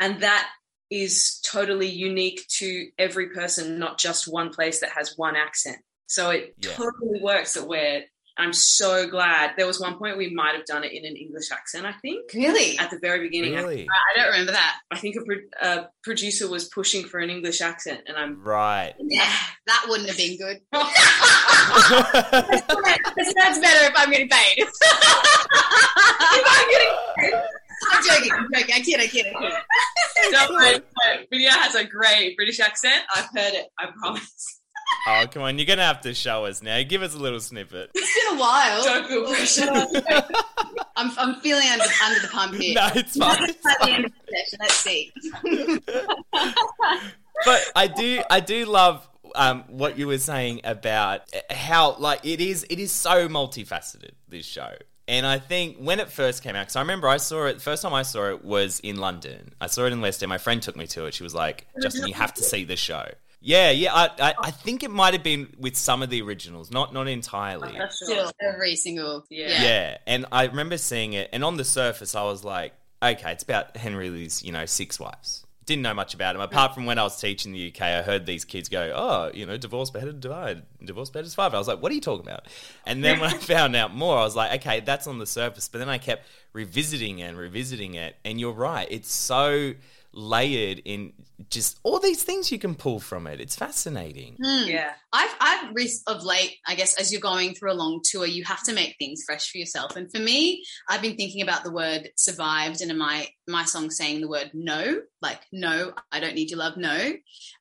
and 0.00 0.20
that 0.22 0.48
is 0.90 1.40
totally 1.44 1.88
unique 1.88 2.46
to 2.48 2.88
every 2.98 3.30
person 3.30 3.78
not 3.78 3.98
just 3.98 4.30
one 4.30 4.50
place 4.50 4.80
that 4.80 4.90
has 4.90 5.14
one 5.16 5.36
accent 5.36 5.78
so 6.06 6.30
it 6.30 6.54
Yeah. 6.60 6.72
totally 6.72 7.20
works 7.22 7.54
that 7.54 7.66
we're 7.68 8.02
i'm 8.38 8.52
so 8.52 9.06
glad 9.08 9.52
there 9.56 9.66
was 9.66 9.80
one 9.80 9.96
point 9.98 10.18
we 10.18 10.28
might 10.34 10.54
have 10.54 10.64
done 10.66 10.84
it 10.84 10.92
in 10.92 11.04
an 11.06 11.16
english 11.16 11.50
accent 11.50 11.86
i 11.86 11.92
think 12.02 12.30
Really? 12.34 12.78
at 12.78 12.90
the 12.90 12.98
very 13.00 13.20
beginning 13.20 13.56
I- 13.56 13.60
Really? 13.62 13.88
I 13.90 14.18
don't 14.18 14.30
remember 14.30 14.52
that. 14.52 14.76
I 14.90 14.98
think 14.98 15.16
a, 15.16 15.20
pro- 15.24 15.70
a 15.70 15.88
producer 16.04 16.46
was 16.48 16.68
pushing 16.68 17.04
for 17.04 17.18
an 17.18 17.30
english 17.30 17.60
accent 17.62 18.02
and 18.06 18.16
i'm 18.16 18.42
Right. 18.42 18.94
Yeah, 19.00 19.32
that 19.66 19.86
wouldn't 19.88 20.08
have 20.08 20.18
been 20.18 20.36
good. 20.36 20.58
That's 23.36 23.58
better 23.58 23.86
if 23.90 23.92
I'm 23.96 24.10
getting 24.10 24.28
paid. 24.28 24.64
I'm 27.88 28.02
joking. 28.04 28.32
I'm 28.32 28.48
joking. 28.52 28.74
I 28.74 28.80
kid. 28.80 29.00
I 29.00 29.06
kid. 29.06 29.26
I 29.26 29.30
kid. 29.40 30.32
Don't 30.32 30.52
worry, 30.54 30.80
Vidya 31.30 31.50
has 31.52 31.74
a 31.74 31.84
great 31.84 32.36
British 32.36 32.60
accent. 32.60 33.02
I've 33.14 33.26
heard 33.34 33.54
it. 33.54 33.66
I 33.78 33.86
promise. 34.00 34.60
Oh, 35.06 35.24
come 35.30 35.42
on. 35.42 35.58
You're 35.58 35.66
going 35.66 35.78
to 35.78 35.84
have 35.84 36.00
to 36.02 36.14
show 36.14 36.44
us 36.46 36.62
now. 36.62 36.82
Give 36.82 37.02
us 37.02 37.14
a 37.14 37.18
little 37.18 37.40
snippet. 37.40 37.90
It's 37.94 38.24
been 38.24 38.36
a 38.36 38.40
while. 38.40 38.84
Don't 38.84 39.08
feel 39.08 39.26
pressure. 39.26 39.66
I'm, 40.96 41.10
I'm 41.18 41.40
feeling 41.40 41.68
under, 41.68 41.84
under 42.04 42.20
the 42.20 42.28
pump 42.28 42.54
here. 42.54 42.74
no, 42.76 42.88
it's 42.94 43.16
fine. 43.16 43.42
At 43.42 43.56
the 43.80 43.90
end 43.90 44.04
of 44.06 44.12
the 44.12 44.36
session, 44.36 44.58
let's 44.60 44.74
see. 44.74 45.12
but 47.44 47.62
I 47.76 47.86
do 47.86 48.22
I 48.30 48.40
do 48.40 48.64
love 48.64 49.06
um, 49.34 49.64
what 49.68 49.98
you 49.98 50.06
were 50.06 50.18
saying 50.18 50.62
about 50.64 51.22
how 51.50 51.96
like 51.98 52.24
it 52.24 52.40
is 52.40 52.66
it 52.70 52.78
is 52.78 52.92
so 52.92 53.28
multifaceted 53.28 54.12
this 54.28 54.46
show. 54.46 54.72
And 55.08 55.24
I 55.24 55.38
think 55.38 55.76
when 55.76 56.00
it 56.00 56.10
first 56.10 56.42
came 56.42 56.56
out, 56.56 56.62
because 56.62 56.76
I 56.76 56.80
remember 56.80 57.06
I 57.08 57.18
saw 57.18 57.46
it, 57.46 57.54
the 57.54 57.60
first 57.60 57.82
time 57.82 57.94
I 57.94 58.02
saw 58.02 58.30
it 58.30 58.44
was 58.44 58.80
in 58.80 58.96
London. 58.96 59.52
I 59.60 59.68
saw 59.68 59.84
it 59.84 59.92
in 59.92 60.00
West 60.00 60.20
End. 60.22 60.28
My 60.30 60.38
friend 60.38 60.60
took 60.60 60.74
me 60.74 60.88
to 60.88 61.04
it. 61.06 61.14
She 61.14 61.22
was 61.22 61.32
like, 61.32 61.68
Justin, 61.80 62.08
you 62.08 62.14
have 62.14 62.34
to 62.34 62.42
see 62.42 62.64
this 62.64 62.80
show. 62.80 63.06
Yeah, 63.40 63.70
yeah. 63.70 63.94
I, 63.94 64.04
I, 64.18 64.32
oh. 64.32 64.42
I 64.42 64.50
think 64.50 64.82
it 64.82 64.90
might 64.90 65.14
have 65.14 65.22
been 65.22 65.54
with 65.58 65.76
some 65.76 66.02
of 66.02 66.10
the 66.10 66.22
originals, 66.22 66.70
not 66.70 66.92
not 66.92 67.08
entirely. 67.08 67.78
Oh, 67.80 67.86
Still, 67.90 68.32
every 68.40 68.76
single. 68.76 69.24
Yeah. 69.30 69.62
Yeah, 69.62 69.98
and 70.06 70.26
I 70.32 70.46
remember 70.46 70.78
seeing 70.78 71.12
it, 71.12 71.30
and 71.32 71.44
on 71.44 71.56
the 71.56 71.64
surface, 71.64 72.14
I 72.14 72.24
was 72.24 72.44
like, 72.44 72.72
okay, 73.02 73.32
it's 73.32 73.42
about 73.42 73.76
Henry 73.76 74.10
Lee's, 74.10 74.42
you 74.42 74.52
know, 74.52 74.66
six 74.66 74.98
wives. 74.98 75.44
Didn't 75.64 75.82
know 75.82 75.94
much 75.94 76.14
about 76.14 76.36
him 76.36 76.42
mm. 76.42 76.44
apart 76.44 76.74
from 76.74 76.86
when 76.86 76.96
I 76.98 77.02
was 77.02 77.20
teaching 77.20 77.52
the 77.52 77.72
UK. 77.72 77.82
I 77.82 78.02
heard 78.02 78.24
these 78.24 78.44
kids 78.44 78.68
go, 78.68 78.92
"Oh, 78.94 79.30
you 79.34 79.46
know, 79.46 79.56
divorce 79.56 79.90
better 79.90 80.06
than 80.06 80.20
divide, 80.20 80.62
divorce 80.84 81.10
better 81.10 81.24
than 81.24 81.32
five. 81.32 81.54
I 81.54 81.58
was 81.58 81.66
like, 81.66 81.82
"What 81.82 81.90
are 81.90 81.94
you 81.94 82.00
talking 82.00 82.24
about?" 82.24 82.46
And 82.86 83.02
then 83.02 83.18
when 83.18 83.30
I 83.34 83.38
found 83.38 83.74
out 83.74 83.94
more, 83.94 84.16
I 84.16 84.22
was 84.22 84.36
like, 84.36 84.60
"Okay, 84.60 84.80
that's 84.80 85.08
on 85.08 85.18
the 85.18 85.26
surface." 85.26 85.68
But 85.68 85.78
then 85.78 85.88
I 85.88 85.98
kept 85.98 86.26
revisiting 86.52 87.20
and 87.20 87.36
revisiting 87.36 87.94
it, 87.94 88.16
and 88.24 88.38
you're 88.38 88.52
right, 88.52 88.86
it's 88.90 89.12
so 89.12 89.74
layered 90.16 90.80
in 90.84 91.12
just 91.50 91.78
all 91.82 92.00
these 92.00 92.22
things 92.22 92.50
you 92.50 92.58
can 92.58 92.74
pull 92.74 92.98
from 92.98 93.26
it. 93.26 93.38
It's 93.40 93.54
fascinating. 93.54 94.36
Hmm. 94.42 94.66
Yeah. 94.66 94.92
I've, 95.12 95.34
I've 95.40 95.74
re- 95.74 95.92
of 96.06 96.24
late, 96.24 96.56
I 96.66 96.74
guess, 96.74 96.98
as 96.98 97.12
you're 97.12 97.20
going 97.20 97.54
through 97.54 97.72
a 97.72 97.74
long 97.74 98.00
tour, 98.02 98.26
you 98.26 98.42
have 98.44 98.62
to 98.64 98.72
make 98.72 98.96
things 98.98 99.22
fresh 99.26 99.50
for 99.50 99.58
yourself. 99.58 99.94
And 99.94 100.10
for 100.10 100.18
me, 100.18 100.64
I've 100.88 101.02
been 101.02 101.16
thinking 101.16 101.42
about 101.42 101.64
the 101.64 101.70
word 101.70 102.08
survived, 102.16 102.80
and 102.80 102.90
in 102.90 102.98
my 102.98 103.28
my 103.46 103.64
song 103.64 103.90
saying 103.90 104.22
the 104.22 104.28
word 104.28 104.50
no, 104.54 105.02
like 105.20 105.40
no, 105.52 105.92
I 106.10 106.20
don't 106.20 106.34
need 106.34 106.50
your 106.50 106.58
love, 106.58 106.76
no, 106.76 107.12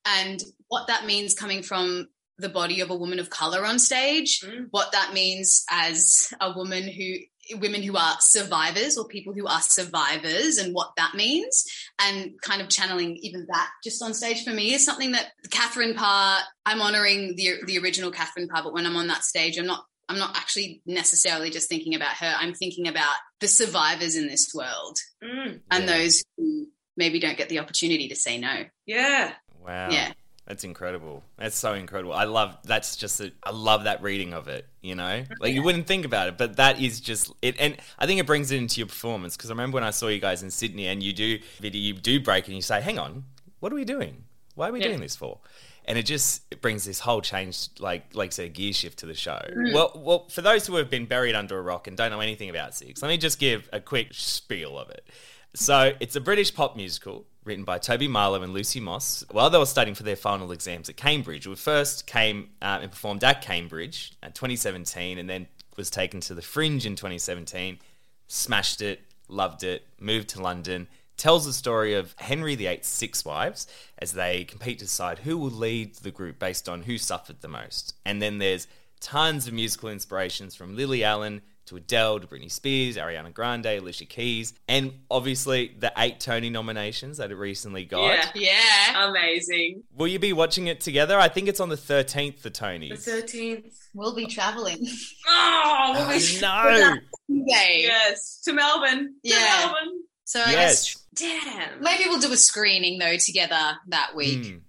and 0.05 0.41
what 0.69 0.88
that 0.88 1.05
means 1.05 1.35
coming 1.35 1.62
from 1.62 2.07
the 2.38 2.50
body 2.50 2.81
of 2.81 2.89
a 2.89 2.95
woman 2.95 3.19
of 3.19 3.29
color 3.29 3.65
on 3.65 3.79
stage, 3.79 4.41
Mm. 4.41 4.67
what 4.71 4.91
that 4.91 5.13
means 5.13 5.63
as 5.71 6.33
a 6.41 6.51
woman 6.53 6.83
who 6.83 7.15
women 7.58 7.82
who 7.84 7.96
are 7.96 8.16
survivors 8.20 8.98
or 8.98 9.08
people 9.08 9.34
who 9.34 9.46
are 9.48 9.62
survivors 9.62 10.58
and 10.58 10.74
what 10.74 10.92
that 10.98 11.14
means 11.16 11.66
and 12.00 12.34
kind 12.42 12.62
of 12.62 12.70
channeling 12.70 13.18
even 13.18 13.46
that 13.52 13.70
just 13.84 14.02
on 14.02 14.14
stage 14.14 14.44
for 14.44 14.52
me 14.52 14.74
is 14.74 14.84
something 14.86 15.12
that 15.12 15.28
Catherine 15.52 15.94
Parr 15.94 16.40
I'm 16.66 16.82
honoring 16.82 17.36
the 17.36 17.56
the 17.66 17.78
original 17.80 18.12
Catherine 18.12 18.48
Parr 18.48 18.64
but 18.64 18.74
when 18.74 18.86
I'm 18.86 18.96
on 18.96 19.08
that 19.08 19.24
stage 19.24 19.58
I'm 19.58 19.66
not 19.68 19.86
I'm 20.10 20.18
not 20.20 20.36
actually 20.38 20.82
necessarily 20.86 21.50
just 21.50 21.70
thinking 21.70 21.96
about 21.96 22.16
her 22.18 22.34
I'm 22.38 22.54
thinking 22.54 22.88
about 22.88 23.16
the 23.40 23.48
survivors 23.48 24.16
in 24.16 24.28
this 24.28 24.52
world 24.54 24.98
Mm. 25.24 25.62
and 25.72 25.84
Yeah. 25.86 25.98
those 25.98 26.24
who 26.38 26.68
maybe 26.98 27.20
don't 27.20 27.38
get 27.38 27.50
the 27.50 27.60
opportunity 27.60 28.08
to 28.10 28.16
say 28.16 28.38
no 28.38 28.66
Yeah. 28.86 29.34
Wow. 29.60 29.90
yeah 29.92 30.14
That's 30.48 30.64
incredible. 30.64 31.24
That's 31.38 31.58
so 31.58 31.74
incredible. 31.74 32.14
I 32.14 32.25
love 32.25 32.56
that's 32.64 32.96
just 32.98 33.20
a, 33.20 33.32
I 33.44 33.50
love 33.50 33.86
that 33.86 34.04
reading 34.04 34.34
of 34.34 34.48
it, 34.48 34.68
you 34.82 34.94
know? 34.94 35.24
Like 35.40 35.54
you 35.56 35.64
wouldn't 35.64 35.88
think 35.88 36.06
about 36.06 36.28
it, 36.28 36.38
but 36.38 36.58
that 36.58 36.80
is 36.80 37.00
just 37.02 37.32
it 37.42 37.56
and 37.60 37.78
I 37.98 38.06
think 38.06 38.20
it 38.20 38.28
brings 38.28 38.52
it 38.52 38.58
into 38.58 38.80
your 38.80 38.88
performance 38.88 39.36
because 39.36 39.50
I 39.50 39.54
remember 39.54 39.75
when 39.75 39.84
I 39.84 39.90
saw 39.90 40.08
you 40.08 40.20
guys 40.20 40.44
in 40.44 40.52
Sydney 40.52 40.86
and 40.88 41.02
you 41.02 41.14
do 41.14 41.40
Vidya 41.60 41.82
you 41.82 41.94
do 41.94 42.20
break 42.20 42.46
and 42.46 42.56
you 42.56 42.62
say, 42.62 42.80
"Hang 42.80 43.00
on, 43.00 43.24
what 43.60 43.72
are 43.72 43.75
we 43.75 43.86
doing? 43.86 44.24
Why 44.54 44.70
are 44.70 44.72
we 44.72 44.82
Yeah. 44.82 44.90
doing 44.90 45.00
this 45.02 45.16
for?" 45.16 45.40
And 45.88 45.98
it 45.98 46.04
just 46.06 46.44
it 46.52 46.62
brings 46.62 46.86
this 46.86 47.00
whole 47.00 47.22
change 47.22 47.70
like 47.80 48.14
like 48.14 48.32
say 48.32 48.48
gear 48.48 48.72
shift 48.74 49.00
to 49.00 49.08
the 49.08 49.16
show. 49.16 49.40
Mm. 49.52 49.74
Well, 49.74 49.92
well, 49.96 50.28
for 50.30 50.44
those 50.44 50.68
who 50.68 50.75
have 50.75 50.92
been 50.92 51.08
buried 51.08 51.34
under 51.34 51.58
a 51.58 51.62
rock 51.64 51.88
and 51.88 51.98
don't 51.98 52.12
know 52.12 52.20
anything 52.22 52.52
about 52.52 52.75
Six, 52.75 53.02
let 53.02 53.10
me 53.10 53.18
just 53.18 53.40
give 53.40 53.68
a 53.74 53.80
quick 53.80 54.10
spiel 54.12 54.78
of 54.78 54.92
it. 54.92 55.08
So 55.56 55.94
it's 56.00 56.16
a 56.16 56.22
British 56.22 56.54
pop 56.54 56.75
musical 56.75 57.25
written 57.46 57.64
by 57.64 57.78
Toby 57.78 58.08
Marlow 58.08 58.42
and 58.42 58.54
Lucy 58.54 58.80
Moss 58.80 59.24
while 59.32 59.50
they 59.50 59.58
were 59.58 59.66
studying 59.66 59.96
for 59.96 60.04
their 60.04 60.16
final 60.16 60.52
exams 60.52 60.90
at 60.90 60.98
Cambridge. 60.98 61.48
We 61.48 61.56
first 61.56 62.08
came 62.08 62.50
uh, 62.62 62.80
and 62.82 62.92
performed 62.92 63.24
at 63.24 63.42
Cambridge 63.42 64.14
in 64.22 64.32
2017 64.32 65.18
and 65.18 65.30
then 65.30 65.48
was 65.78 65.90
taken 65.90 66.20
to 66.22 66.34
the 66.34 66.42
Fringe 66.42 66.86
in 66.86 66.96
2017, 66.96 67.80
smashed 68.28 68.82
it, 68.82 69.02
loved 69.28 69.64
it, 69.64 69.84
moved 70.00 70.30
to 70.30 70.42
London. 70.42 70.88
Tells 71.18 71.46
the 71.46 71.54
story 71.54 71.94
of 71.94 72.14
Henry 72.18 72.56
VIII's 72.56 72.88
six 72.88 73.24
wives 73.24 73.68
as 74.00 74.14
they 74.14 74.44
compete 74.44 74.80
to 74.80 74.86
decide 74.86 75.20
who 75.20 75.38
will 75.38 75.50
lead 75.50 75.96
the 75.96 76.12
group 76.12 76.40
based 76.40 76.68
on 76.68 76.84
who 76.84 76.98
suffered 76.98 77.40
the 77.40 77.48
most. 77.48 77.96
And 78.06 78.22
then 78.22 78.40
there's 78.40 78.68
tons 79.00 79.48
of 79.48 79.54
musical 79.54 79.90
inspirations 79.90 80.56
from 80.56 80.75
Lily 80.75 81.06
Allen 81.06 81.42
to 81.65 81.75
Adele 81.77 82.19
to 82.19 82.27
Britney 82.27 82.51
Spears, 82.51 82.95
Ariana 82.98 83.34
Grande, 83.34 83.65
Alicia 83.65 84.05
Keys, 84.05 84.53
and 84.67 84.93
obviously 85.10 85.75
the 85.79 85.91
eight 85.98 86.19
Tony 86.19 86.50
nominations 86.50 87.17
that 87.17 87.31
it 87.31 87.36
recently 87.36 87.86
got. 87.86 88.34
Yeah. 88.36 88.51
yeah 88.93 89.10
Amazing. 89.10 89.84
Will 89.95 90.07
you 90.07 90.19
be 90.19 90.31
watching 90.34 90.67
it 90.67 90.79
together? 90.81 91.19
I 91.19 91.27
think 91.29 91.48
it's 91.48 91.60
on 91.60 91.69
the 91.69 91.75
13th, 91.75 92.41
the 92.41 92.51
Tonys. 92.51 93.03
The 93.05 93.12
13th. 93.12 93.74
we'll 93.93 94.15
be 94.15 94.27
traveling 94.27 94.77
Oh, 95.27 95.91
we'll 95.95 96.07
I 96.07 96.19
be- 96.19 96.39
know. 96.41 96.95
Yay. 97.27 97.79
Yes. 97.84 98.41
To 98.45 98.53
Melbourne. 98.53 99.15
To 99.25 99.34
Melbourne. 99.34 100.01
so 100.25 100.41
I 100.41 100.51
guess 100.51 100.95
Yes. 101.19 101.43
Damn. 101.45 101.81
maybe 101.81 102.03
we'll 102.07 102.19
do 102.19 102.31
a 102.31 102.38
screening 102.38 103.00
though 103.00 103.17
together 103.17 103.77
that 103.88 104.12
week 104.15 104.43
Mm. 104.43 104.60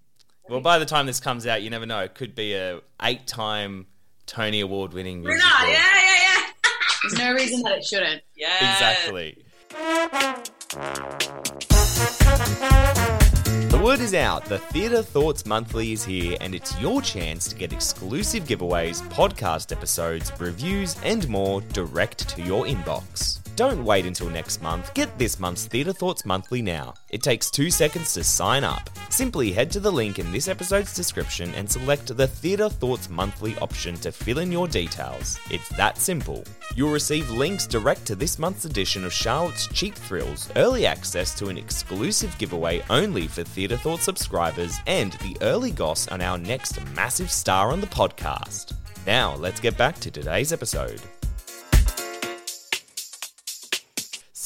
Well, 0.48 0.60
by 0.60 0.78
the 0.78 0.86
time 0.86 1.06
this 1.06 1.18
comes 1.18 1.44
out, 1.44 1.60
you 1.62 1.70
never 1.70 1.86
know. 1.86 1.98
It 2.00 2.14
could 2.14 2.36
be 2.36 2.54
a 2.54 2.80
eight-time 3.02 3.86
Tony 4.26 4.60
Award-winning 4.60 5.24
Renard. 5.24 5.42
Yeah, 5.42 5.72
yeah, 5.72 6.16
yeah. 6.22 6.35
There's 7.08 7.18
no 7.18 7.32
reason 7.32 7.62
that 7.62 7.78
it 7.78 7.84
shouldn't 7.84 8.22
Yeah. 8.34 8.72
Exactly. 8.72 9.42
The 13.70 13.80
word 13.82 14.00
is 14.00 14.14
out. 14.14 14.44
The 14.46 14.58
Theatre 14.58 15.02
Thoughts 15.02 15.46
Monthly 15.46 15.92
is 15.92 16.04
here, 16.04 16.36
and 16.40 16.54
it's 16.54 16.78
your 16.80 17.02
chance 17.02 17.46
to 17.48 17.54
get 17.54 17.72
exclusive 17.72 18.44
giveaways, 18.44 19.02
podcast 19.10 19.70
episodes, 19.70 20.32
reviews, 20.38 20.96
and 21.04 21.28
more 21.28 21.60
direct 21.60 22.28
to 22.30 22.42
your 22.42 22.64
inbox. 22.64 23.35
Don't 23.56 23.86
wait 23.86 24.04
until 24.04 24.28
next 24.28 24.60
month. 24.60 24.92
Get 24.92 25.18
this 25.18 25.40
month's 25.40 25.64
Theatre 25.64 25.94
Thoughts 25.94 26.26
Monthly 26.26 26.60
now. 26.60 26.92
It 27.08 27.22
takes 27.22 27.50
two 27.50 27.70
seconds 27.70 28.12
to 28.12 28.22
sign 28.22 28.64
up. 28.64 28.90
Simply 29.08 29.50
head 29.50 29.70
to 29.70 29.80
the 29.80 29.90
link 29.90 30.18
in 30.18 30.30
this 30.30 30.46
episode's 30.46 30.94
description 30.94 31.54
and 31.54 31.70
select 31.70 32.14
the 32.14 32.26
Theatre 32.26 32.68
Thoughts 32.68 33.08
Monthly 33.08 33.56
option 33.56 33.94
to 33.96 34.12
fill 34.12 34.40
in 34.40 34.52
your 34.52 34.68
details. 34.68 35.38
It's 35.50 35.70
that 35.70 35.96
simple. 35.96 36.44
You'll 36.74 36.92
receive 36.92 37.30
links 37.30 37.66
direct 37.66 38.04
to 38.08 38.14
this 38.14 38.38
month's 38.38 38.66
edition 38.66 39.06
of 39.06 39.12
Charlotte's 39.14 39.68
Cheap 39.68 39.94
Thrills, 39.94 40.50
early 40.56 40.84
access 40.84 41.34
to 41.38 41.48
an 41.48 41.56
exclusive 41.56 42.36
giveaway 42.36 42.82
only 42.90 43.26
for 43.26 43.42
Theatre 43.42 43.78
Thoughts 43.78 44.04
subscribers, 44.04 44.76
and 44.86 45.14
the 45.14 45.34
early 45.40 45.70
goss 45.70 46.08
on 46.08 46.20
our 46.20 46.36
next 46.36 46.78
massive 46.94 47.30
star 47.30 47.72
on 47.72 47.80
the 47.80 47.86
podcast. 47.86 48.74
Now, 49.06 49.34
let's 49.36 49.60
get 49.60 49.78
back 49.78 49.98
to 50.00 50.10
today's 50.10 50.52
episode. 50.52 51.00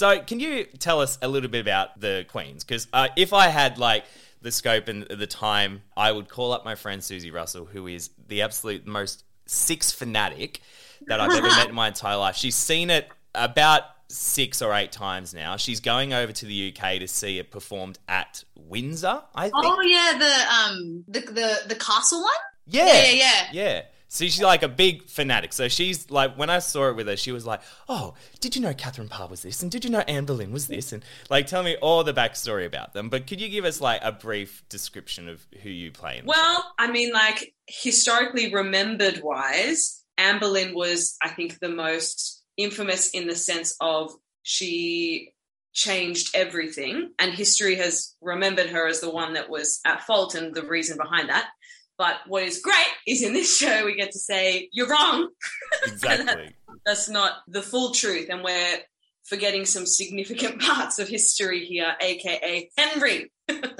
So, 0.01 0.19
can 0.19 0.41
you 0.41 0.65
tell 0.65 1.03
us 1.03 1.19
a 1.21 1.29
little 1.29 1.51
bit 1.51 1.61
about 1.61 2.01
the 2.01 2.25
Queens? 2.27 2.65
Because 2.65 2.89
uh, 2.91 3.09
if 3.17 3.35
I 3.35 3.49
had 3.49 3.77
like 3.77 4.05
the 4.41 4.51
scope 4.51 4.89
and 4.89 5.03
the 5.03 5.27
time, 5.27 5.83
I 5.95 6.11
would 6.11 6.27
call 6.27 6.53
up 6.53 6.65
my 6.65 6.75
friend 6.75 7.05
Susie 7.05 7.31
Russell, 7.31 7.67
who 7.67 7.87
is 7.87 8.09
the 8.27 8.41
absolute 8.41 8.87
most 8.87 9.25
six 9.45 9.93
fanatic 9.93 10.63
that 11.09 11.21
I've 11.21 11.31
ever 11.33 11.49
met 11.49 11.69
in 11.69 11.75
my 11.75 11.89
entire 11.89 12.17
life. 12.17 12.37
She's 12.37 12.57
seen 12.57 12.89
it 12.89 13.11
about 13.35 13.83
six 14.09 14.63
or 14.63 14.73
eight 14.73 14.91
times 14.91 15.35
now. 15.35 15.59
She's 15.59 15.81
going 15.81 16.15
over 16.15 16.33
to 16.33 16.47
the 16.47 16.75
UK 16.75 17.01
to 17.01 17.07
see 17.07 17.39
it 17.39 17.51
performed 17.51 17.99
at 18.09 18.43
Windsor. 18.57 19.21
I 19.35 19.51
think. 19.51 19.55
oh 19.55 19.83
yeah 19.83 20.19
the 20.19 20.55
um 20.55 21.05
the 21.09 21.21
the, 21.21 21.59
the 21.69 21.75
castle 21.75 22.23
one 22.23 22.33
yeah, 22.67 22.87
yeah 22.87 22.93
yeah 22.93 23.13
yeah 23.13 23.49
yeah. 23.53 23.83
So 24.13 24.25
she's 24.25 24.43
like 24.43 24.65
a 24.65 24.69
big 24.69 25.09
fanatic. 25.09 25.53
So 25.53 25.69
she's 25.69 26.11
like, 26.11 26.37
when 26.37 26.51
I 26.51 26.59
saw 26.59 26.89
it 26.89 26.97
with 26.97 27.07
her, 27.07 27.17
she 27.17 27.31
was 27.31 27.47
like, 27.47 27.61
"Oh, 27.89 28.15
did 28.41 28.57
you 28.57 28.61
know 28.61 28.75
Catherine 28.75 29.09
Parr 29.09 29.29
was 29.29 29.43
this? 29.43 29.63
And 29.63 29.71
did 29.71 29.85
you 29.85 29.91
know 29.91 30.01
Anne 30.01 30.25
Boleyn 30.25 30.51
was 30.51 30.67
this? 30.67 30.93
And 30.93 31.05
like, 31.31 31.47
tell 31.47 31.63
me 31.63 31.77
all 31.77 32.03
the 32.03 32.13
backstory 32.13 32.67
about 32.67 32.93
them. 32.93 33.09
But 33.09 33.29
could 33.29 33.41
you 33.41 33.49
give 33.49 33.65
us 33.65 33.81
like 33.81 34.01
a 34.03 34.11
brief 34.11 34.65
description 34.69 35.29
of 35.29 35.47
who 35.63 35.71
you 35.71 35.93
play? 35.93 36.23
Well, 36.25 36.73
I 36.77 36.91
mean, 36.91 37.13
like 37.13 37.55
historically 37.69 38.53
remembered 38.53 39.21
wise, 39.23 40.03
Anne 40.19 40.41
Boleyn 40.41 40.75
was, 40.75 41.17
I 41.23 41.29
think, 41.29 41.61
the 41.61 41.69
most 41.69 42.43
infamous 42.57 43.11
in 43.11 43.29
the 43.29 43.37
sense 43.37 43.77
of 43.81 44.11
she 44.43 45.35
changed 45.73 46.35
everything, 46.35 47.13
and 47.21 47.33
history 47.33 47.77
has 47.77 48.17
remembered 48.21 48.71
her 48.71 48.89
as 48.89 49.01
the 49.01 49.11
one 49.11 49.35
that 49.35 49.49
was 49.49 49.79
at 49.87 50.03
fault 50.03 50.35
and 50.35 50.53
the 50.53 50.65
reason 50.65 50.97
behind 50.97 51.29
that. 51.29 51.49
But 52.01 52.17
what 52.27 52.45
is 52.45 52.63
great 52.63 52.87
is 53.07 53.23
in 53.23 53.35
this 53.35 53.55
show 53.55 53.85
we 53.85 53.95
get 53.95 54.13
to 54.13 54.19
say 54.19 54.71
you're 54.73 54.89
wrong. 54.89 55.29
exactly. 55.87 56.55
That's 56.87 57.11
not 57.11 57.33
the 57.47 57.61
full 57.61 57.93
truth, 57.93 58.29
and 58.31 58.43
we're 58.43 58.79
forgetting 59.25 59.67
some 59.67 59.85
significant 59.85 60.63
parts 60.67 60.99
of 60.99 61.09
history 61.09 61.67
here, 61.67 61.95
aka 62.01 62.71
Henry. 62.79 63.31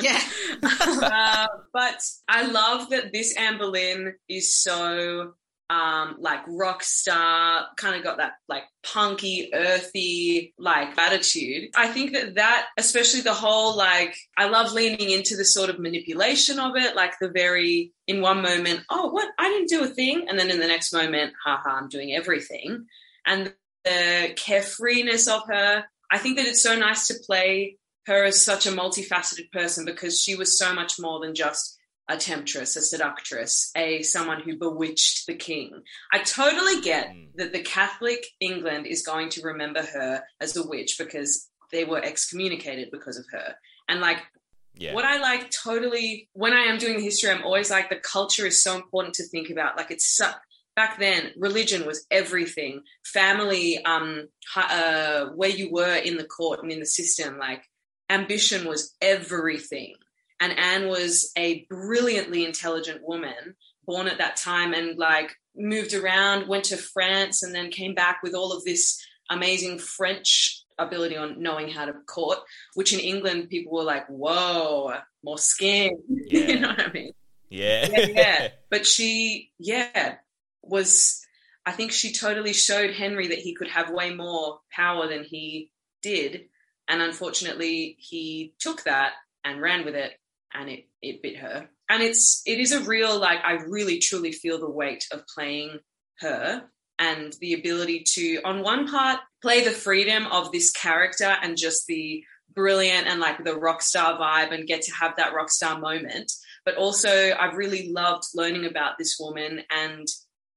yeah 0.03 0.21
uh, 0.63 1.47
but 1.73 2.03
I 2.29 2.43
love 2.43 2.91
that 2.91 3.11
this 3.11 3.35
Anne 3.39 3.57
Boleyn 3.57 4.17
is 4.29 4.55
so 4.55 5.33
um, 5.71 6.17
like 6.19 6.41
rock 6.49 6.83
star, 6.83 7.69
kind 7.77 7.95
of 7.95 8.03
got 8.03 8.17
that 8.17 8.33
like 8.49 8.65
punky, 8.83 9.51
earthy 9.55 10.53
like 10.59 10.99
attitude. 10.99 11.71
I 11.77 11.87
think 11.87 12.13
that 12.13 12.35
that, 12.35 12.67
especially 12.77 13.21
the 13.21 13.33
whole 13.33 13.77
like, 13.77 14.17
I 14.37 14.49
love 14.49 14.73
leaning 14.73 15.11
into 15.11 15.37
the 15.37 15.45
sort 15.45 15.71
of 15.71 15.79
manipulation 15.79 16.59
of 16.59 16.75
it, 16.75 16.97
like 16.97 17.13
the 17.21 17.31
very 17.31 17.93
in 18.09 18.21
one 18.21 18.43
moment, 18.43 18.81
oh, 18.91 19.11
what 19.11 19.29
I 19.39 19.49
didn't 19.49 19.69
do 19.69 19.85
a 19.85 19.95
thing, 19.95 20.27
and 20.29 20.37
then 20.37 20.51
in 20.51 20.59
the 20.59 20.67
next 20.67 20.93
moment, 20.93 21.35
haha, 21.45 21.77
I'm 21.77 21.89
doing 21.89 22.17
everything, 22.17 22.87
and 23.25 23.55
the 23.85 24.35
carefreeness 24.35 25.33
of 25.33 25.43
her. 25.49 25.85
I 26.11 26.19
think 26.19 26.37
that 26.37 26.47
it's 26.47 26.65
so 26.65 26.77
nice 26.77 27.07
to 27.07 27.15
play 27.25 27.77
her 28.07 28.25
as 28.25 28.45
such 28.45 28.67
a 28.67 28.73
multifaceted 28.73 29.53
person 29.53 29.85
because 29.85 30.21
she 30.21 30.35
was 30.35 30.59
so 30.59 30.75
much 30.75 30.95
more 30.99 31.21
than 31.21 31.33
just 31.33 31.79
a 32.11 32.17
temptress, 32.17 32.77
a 32.77 32.83
seductress, 32.83 33.71
a 33.77 34.03
someone 34.03 34.43
who 34.43 34.59
bewitched 34.59 35.27
the 35.27 35.35
king. 35.35 35.83
I 36.13 36.19
totally 36.19 36.81
get 36.83 37.07
Mm. 37.09 37.29
that 37.37 37.53
the 37.53 37.63
Catholic 37.63 38.27
England 38.41 38.87
is 38.87 39.03
going 39.03 39.29
to 39.31 39.43
remember 39.43 39.83
her 39.83 40.25
as 40.41 40.57
a 40.57 40.67
witch 40.67 40.97
because 40.99 41.49
they 41.73 41.85
were 41.85 42.03
excommunicated 42.03 42.89
because 42.91 43.17
of 43.17 43.25
her. 43.31 43.55
And 43.89 44.01
like 44.01 44.19
Yeah. 44.75 44.95
what 44.95 45.05
I 45.05 45.19
like 45.19 45.51
totally 45.51 46.29
when 46.33 46.53
I 46.53 46.65
am 46.65 46.79
doing 46.79 46.97
the 46.97 47.03
history, 47.05 47.31
I'm 47.31 47.45
always 47.45 47.71
like 47.71 47.89
the 47.91 47.97
culture 47.97 48.47
is 48.47 48.63
so 48.63 48.75
important 48.75 49.15
to 49.15 49.29
think 49.29 49.49
about. 49.51 49.77
Like 49.77 49.91
it's 49.91 50.17
so, 50.17 50.31
back 50.75 50.99
then, 50.99 51.33
religion 51.37 51.87
was 51.87 52.07
everything. 52.11 52.83
Family, 53.05 53.85
um, 53.85 54.29
uh, 54.57 55.27
where 55.37 55.51
you 55.51 55.71
were 55.71 55.95
in 55.95 56.17
the 56.17 56.25
court 56.25 56.61
and 56.63 56.73
in 56.73 56.81
the 56.81 56.87
system, 56.87 57.39
like 57.39 57.63
ambition 58.09 58.67
was 58.67 58.95
everything. 59.01 59.95
And 60.41 60.59
Anne 60.59 60.89
was 60.89 61.31
a 61.37 61.67
brilliantly 61.69 62.45
intelligent 62.45 63.03
woman 63.03 63.55
born 63.87 64.09
at 64.09 64.19
that 64.19 64.37
time 64.37 64.73
and 64.73 64.99
like 64.99 65.37
moved 65.57 65.95
around, 65.95 66.49
went 66.49 66.65
to 66.65 66.77
France, 66.77 67.43
and 67.43 67.55
then 67.55 67.71
came 67.71 67.95
back 67.95 68.21
with 68.23 68.35
all 68.35 68.53
of 68.53 68.65
this 68.65 69.05
amazing 69.31 69.79
French 69.79 70.65
ability 70.79 71.17
on 71.17 71.43
knowing 71.43 71.69
how 71.69 71.85
to 71.85 71.93
court, 72.07 72.39
which 72.75 72.93
in 72.93 73.01
England 73.01 73.49
people 73.49 73.73
were 73.73 73.85
like, 73.85 74.07
whoa, 74.09 74.93
more 75.23 75.39
skin. 75.39 76.01
Yeah. 76.09 76.47
you 76.47 76.61
know 76.61 76.69
what 76.69 76.81
I 76.81 76.93
mean? 76.93 77.13
Yeah. 77.49 77.89
yeah, 77.91 78.07
yeah. 78.07 78.49
But 78.71 78.87
she, 78.87 79.51
yeah, 79.59 80.17
was, 80.63 81.25
I 81.67 81.73
think 81.73 81.93
she 81.93 82.13
totally 82.13 82.53
showed 82.53 82.95
Henry 82.95 83.29
that 83.29 83.39
he 83.39 83.55
could 83.55 83.69
have 83.69 83.91
way 83.91 84.15
more 84.15 84.61
power 84.71 85.09
than 85.09 85.25
he 85.25 85.71
did. 86.03 86.47
And 86.89 87.03
unfortunately, 87.03 87.97
he 87.99 88.55
took 88.59 88.85
that 88.85 89.13
and 89.45 89.61
ran 89.61 89.85
with 89.85 89.95
it 89.95 90.13
and 90.55 90.69
it, 90.69 90.87
it 91.03 91.23
bit 91.23 91.39
her. 91.39 91.69
And 91.89 92.03
it's, 92.03 92.43
it 92.47 92.59
is 92.59 92.73
a 92.73 92.85
real, 92.85 93.19
like, 93.19 93.41
I 93.45 93.53
really 93.67 93.99
truly 93.99 94.33
feel 94.33 94.59
the 94.59 94.71
weight 94.71 95.05
of 95.13 95.27
playing 95.27 95.79
her 96.21 96.65
and 96.99 97.35
the 97.41 97.55
ability 97.55 98.05
to, 98.15 98.41
on 98.45 98.63
one 98.63 98.87
part, 98.87 99.21
play 99.43 99.65
the 99.65 99.71
freedom 99.71 100.27
of 100.27 100.53
this 100.53 100.71
character 100.71 101.37
and 101.43 101.57
just 101.57 101.87
the 101.87 102.23
brilliant 102.55 103.07
and 103.07 103.21
like 103.21 103.43
the 103.45 103.57
rock 103.57 103.81
star 103.81 104.19
vibe 104.19 104.53
and 104.53 104.67
get 104.67 104.83
to 104.83 104.95
have 104.95 105.17
that 105.17 105.35
rock 105.35 105.51
star 105.51 105.79
moment. 105.79 106.31
But 106.65 106.77
also, 106.77 107.33
I've 107.33 107.57
really 107.57 107.91
loved 107.91 108.25
learning 108.35 108.67
about 108.67 108.99
this 108.99 109.17
woman 109.19 109.63
and 109.71 110.07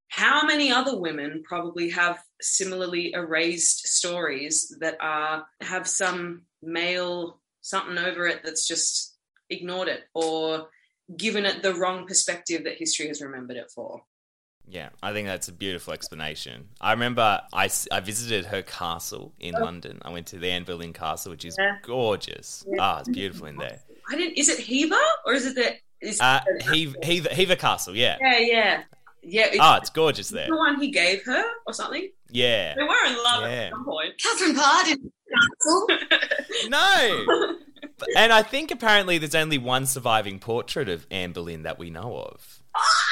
how 0.09 0.45
many 0.45 0.71
other 0.71 0.99
women 0.99 1.43
probably 1.43 1.89
have 1.91 2.21
similarly 2.41 3.13
erased 3.13 3.87
stories 3.87 4.75
that 4.79 4.97
are 4.99 5.45
have 5.61 5.87
some 5.87 6.43
male 6.61 7.39
something 7.61 7.97
over 7.97 8.27
it 8.27 8.41
that's 8.43 8.67
just 8.67 9.12
ignored 9.49 9.87
it 9.87 10.03
or 10.13 10.67
given 11.17 11.45
it 11.45 11.61
the 11.63 11.73
wrong 11.75 12.05
perspective 12.07 12.63
that 12.63 12.77
history 12.77 13.07
has 13.07 13.21
remembered 13.21 13.57
it 13.57 13.69
for. 13.73 14.03
Yeah, 14.67 14.89
I 15.03 15.11
think 15.11 15.27
that's 15.27 15.49
a 15.49 15.51
beautiful 15.51 15.93
explanation. 15.93 16.69
I 16.79 16.91
remember 16.93 17.41
I, 17.51 17.69
I 17.91 17.99
visited 17.99 18.45
her 18.45 18.61
castle 18.61 19.33
in 19.39 19.53
London. 19.53 19.99
I 20.03 20.11
went 20.11 20.27
to 20.27 20.37
the 20.39 20.49
Anne 20.49 20.63
Boleyn 20.63 20.93
Castle, 20.93 21.31
which 21.31 21.43
is 21.43 21.55
Yeah. 21.59 21.77
gorgeous. 21.83 22.65
Ah, 22.79 22.99
it's 22.99 23.09
beautiful 23.09 23.47
in 23.47 23.57
there. 23.57 23.79
I 24.09 24.15
didn't. 24.15 24.37
Is 24.37 24.47
it 24.47 24.59
Hever 24.65 25.01
or 25.25 25.33
is 25.33 25.45
it 25.45 25.55
the? 25.55 25.75
Is 26.07 26.19
Uh, 26.21 26.39
Hever, 26.61 26.95
Hever, 27.03 27.29
Hever 27.33 27.55
Castle, 27.57 27.95
yeah. 27.95 28.17
yeah, 28.21 28.37
yeah, 28.39 28.83
yeah. 29.21 29.45
It's 29.47 29.57
Ah, 29.59 29.77
it's 29.77 29.89
gorgeous 29.89 30.29
there. 30.29 30.47
the 30.47 30.55
one 30.55 30.79
he 30.79 30.91
gave 30.91 31.23
her 31.25 31.43
or 31.67 31.73
something. 31.73 32.09
Yeah. 32.29 32.73
They 32.75 32.83
were 32.83 33.05
in 33.05 33.15
love 33.21 33.43
Yeah. 33.43 33.65
at 33.65 33.71
some 33.71 33.83
point. 33.85 34.13
Catherine 34.21 34.55
Parr 34.55 34.83
didn't 34.85 35.13
castle. 35.61 36.69
No! 36.69 37.55
And 38.15 38.31
I 38.31 38.43
think 38.43 38.71
apparently 38.71 39.17
there's 39.17 39.35
only 39.35 39.57
one 39.57 39.85
surviving 39.85 40.39
portrait 40.39 40.89
of 40.89 41.05
Anne 41.11 41.31
Boleyn 41.31 41.63
that 41.63 41.79
we 41.79 41.89
know 41.89 42.17
of, 42.17 42.59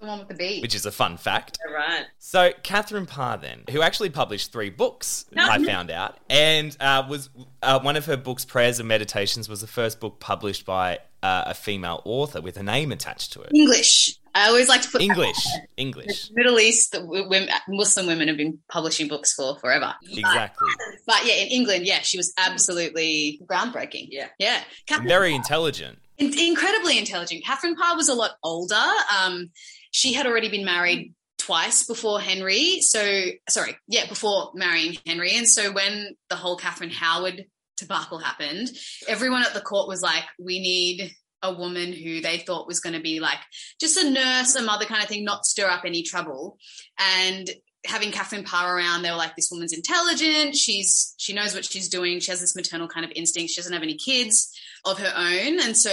the 0.00 0.06
one 0.06 0.18
with 0.20 0.28
the 0.28 0.34
bee. 0.34 0.60
which 0.60 0.74
is 0.74 0.86
a 0.86 0.92
fun 0.92 1.16
fact. 1.16 1.58
All 1.66 1.74
right. 1.74 2.04
So 2.18 2.52
Catherine 2.62 3.06
Parr, 3.06 3.36
then, 3.38 3.64
who 3.70 3.82
actually 3.82 4.10
published 4.10 4.52
three 4.52 4.70
books, 4.70 5.24
I 5.36 5.64
found 5.64 5.90
out, 5.90 6.18
and 6.30 6.76
uh, 6.80 7.06
was 7.08 7.30
uh, 7.62 7.80
one 7.80 7.96
of 7.96 8.06
her 8.06 8.16
books, 8.16 8.44
Prayers 8.44 8.78
and 8.78 8.88
Meditations, 8.88 9.48
was 9.48 9.60
the 9.60 9.66
first 9.66 10.00
book 10.00 10.20
published 10.20 10.64
by 10.64 10.98
uh, 11.22 11.44
a 11.46 11.54
female 11.54 12.00
author 12.04 12.40
with 12.40 12.56
a 12.56 12.62
name 12.62 12.92
attached 12.92 13.32
to 13.32 13.42
it. 13.42 13.50
English. 13.54 14.16
I 14.34 14.46
always 14.48 14.68
like 14.68 14.82
to 14.82 14.88
put 14.90 15.00
English, 15.00 15.34
English, 15.76 16.30
Middle 16.32 16.60
East, 16.60 16.92
the 16.92 17.04
women, 17.04 17.48
Muslim 17.66 18.06
women 18.06 18.28
have 18.28 18.36
been 18.36 18.58
publishing 18.70 19.08
books 19.08 19.34
for 19.34 19.58
forever. 19.58 19.94
exactly. 20.08 20.68
But 21.06 21.26
yeah, 21.26 21.34
in 21.34 21.48
England, 21.48 21.86
yeah, 21.86 22.02
she 22.02 22.16
was 22.18 22.32
absolutely 22.38 23.40
groundbreaking. 23.46 24.08
Yeah. 24.10 24.28
Yeah. 24.38 24.60
Catherine, 24.86 25.08
Very 25.08 25.34
intelligent. 25.34 25.98
in- 26.18 26.38
incredibly 26.38 26.98
intelligent. 26.98 27.44
Catherine 27.44 27.74
Parr 27.74 27.96
was 27.96 28.08
a 28.08 28.14
lot 28.14 28.32
older. 28.44 28.76
Um, 29.20 29.50
she 29.90 30.12
had 30.12 30.26
already 30.26 30.48
been 30.48 30.64
married 30.64 31.14
twice 31.38 31.86
before 31.86 32.20
Henry. 32.20 32.80
So, 32.80 33.00
sorry, 33.48 33.76
yeah, 33.86 34.06
before 34.08 34.52
marrying 34.54 34.96
Henry. 35.06 35.36
And 35.36 35.48
so 35.48 35.72
when 35.72 36.14
the 36.28 36.36
whole 36.36 36.56
Catherine 36.56 36.90
Howard 36.90 37.46
debacle 37.76 38.18
happened, 38.18 38.70
everyone 39.06 39.42
at 39.42 39.54
the 39.54 39.60
court 39.60 39.88
was 39.88 40.02
like, 40.02 40.24
we 40.38 40.60
need 40.60 41.12
a 41.42 41.54
woman 41.54 41.92
who 41.92 42.20
they 42.20 42.38
thought 42.38 42.66
was 42.66 42.80
going 42.80 42.94
to 42.94 43.00
be 43.00 43.20
like 43.20 43.38
just 43.80 43.96
a 43.96 44.10
nurse, 44.10 44.56
a 44.56 44.62
mother 44.62 44.84
kind 44.84 45.02
of 45.02 45.08
thing, 45.08 45.24
not 45.24 45.44
stir 45.44 45.68
up 45.68 45.84
any 45.84 46.02
trouble. 46.02 46.58
And 46.98 47.48
having 47.86 48.10
Catherine 48.10 48.44
Parr 48.44 48.76
around, 48.76 49.02
they 49.02 49.10
were 49.10 49.16
like, 49.16 49.36
this 49.36 49.50
woman's 49.50 49.72
intelligent. 49.72 50.56
She's 50.56 51.14
she 51.16 51.32
knows 51.32 51.54
what 51.54 51.64
she's 51.64 51.88
doing. 51.88 52.20
She 52.20 52.30
has 52.30 52.40
this 52.40 52.56
maternal 52.56 52.88
kind 52.88 53.06
of 53.06 53.12
instinct. 53.14 53.52
She 53.52 53.60
doesn't 53.60 53.72
have 53.72 53.82
any 53.82 53.96
kids 53.96 54.52
of 54.84 54.98
her 54.98 55.12
own, 55.16 55.60
and 55.60 55.76
so 55.76 55.90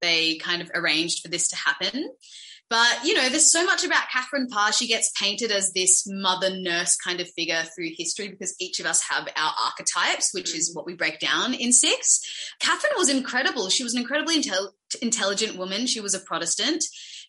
they 0.00 0.36
kind 0.36 0.62
of 0.62 0.70
arranged 0.74 1.22
for 1.22 1.28
this 1.28 1.48
to 1.48 1.56
happen. 1.56 2.10
But 2.72 3.04
you 3.04 3.12
know, 3.12 3.28
there's 3.28 3.52
so 3.52 3.66
much 3.66 3.84
about 3.84 4.08
Catherine 4.10 4.48
Parr. 4.48 4.72
She 4.72 4.86
gets 4.86 5.12
painted 5.20 5.50
as 5.52 5.74
this 5.74 6.04
mother 6.06 6.48
nurse 6.56 6.96
kind 6.96 7.20
of 7.20 7.28
figure 7.28 7.62
through 7.76 7.90
history 7.98 8.28
because 8.28 8.56
each 8.58 8.80
of 8.80 8.86
us 8.86 9.02
have 9.10 9.28
our 9.36 9.52
archetypes, 9.62 10.32
which 10.32 10.54
is 10.54 10.74
what 10.74 10.86
we 10.86 10.94
break 10.94 11.18
down 11.18 11.52
in 11.52 11.70
six. 11.74 12.22
Catherine 12.60 12.94
was 12.96 13.10
incredible. 13.10 13.68
She 13.68 13.84
was 13.84 13.92
an 13.92 14.00
incredibly 14.00 14.40
intel- 14.40 14.70
intelligent 15.02 15.58
woman. 15.58 15.86
She 15.86 16.00
was 16.00 16.14
a 16.14 16.18
Protestant. 16.18 16.82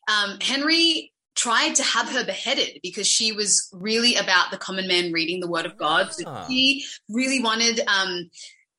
Um, 0.08 0.38
Henry 0.40 1.12
tried 1.36 1.76
to 1.76 1.84
have 1.84 2.08
her 2.08 2.24
beheaded 2.24 2.80
because 2.82 3.06
she 3.06 3.34
was 3.34 3.68
really 3.74 4.16
about 4.16 4.50
the 4.50 4.58
common 4.58 4.88
man 4.88 5.12
reading 5.12 5.42
the 5.42 5.50
word 5.50 5.66
of 5.66 5.76
God. 5.78 6.14
So 6.14 6.24
Ah. 6.26 6.46
He 6.48 6.86
really 7.10 7.42
wanted 7.42 7.82
um, 7.86 8.30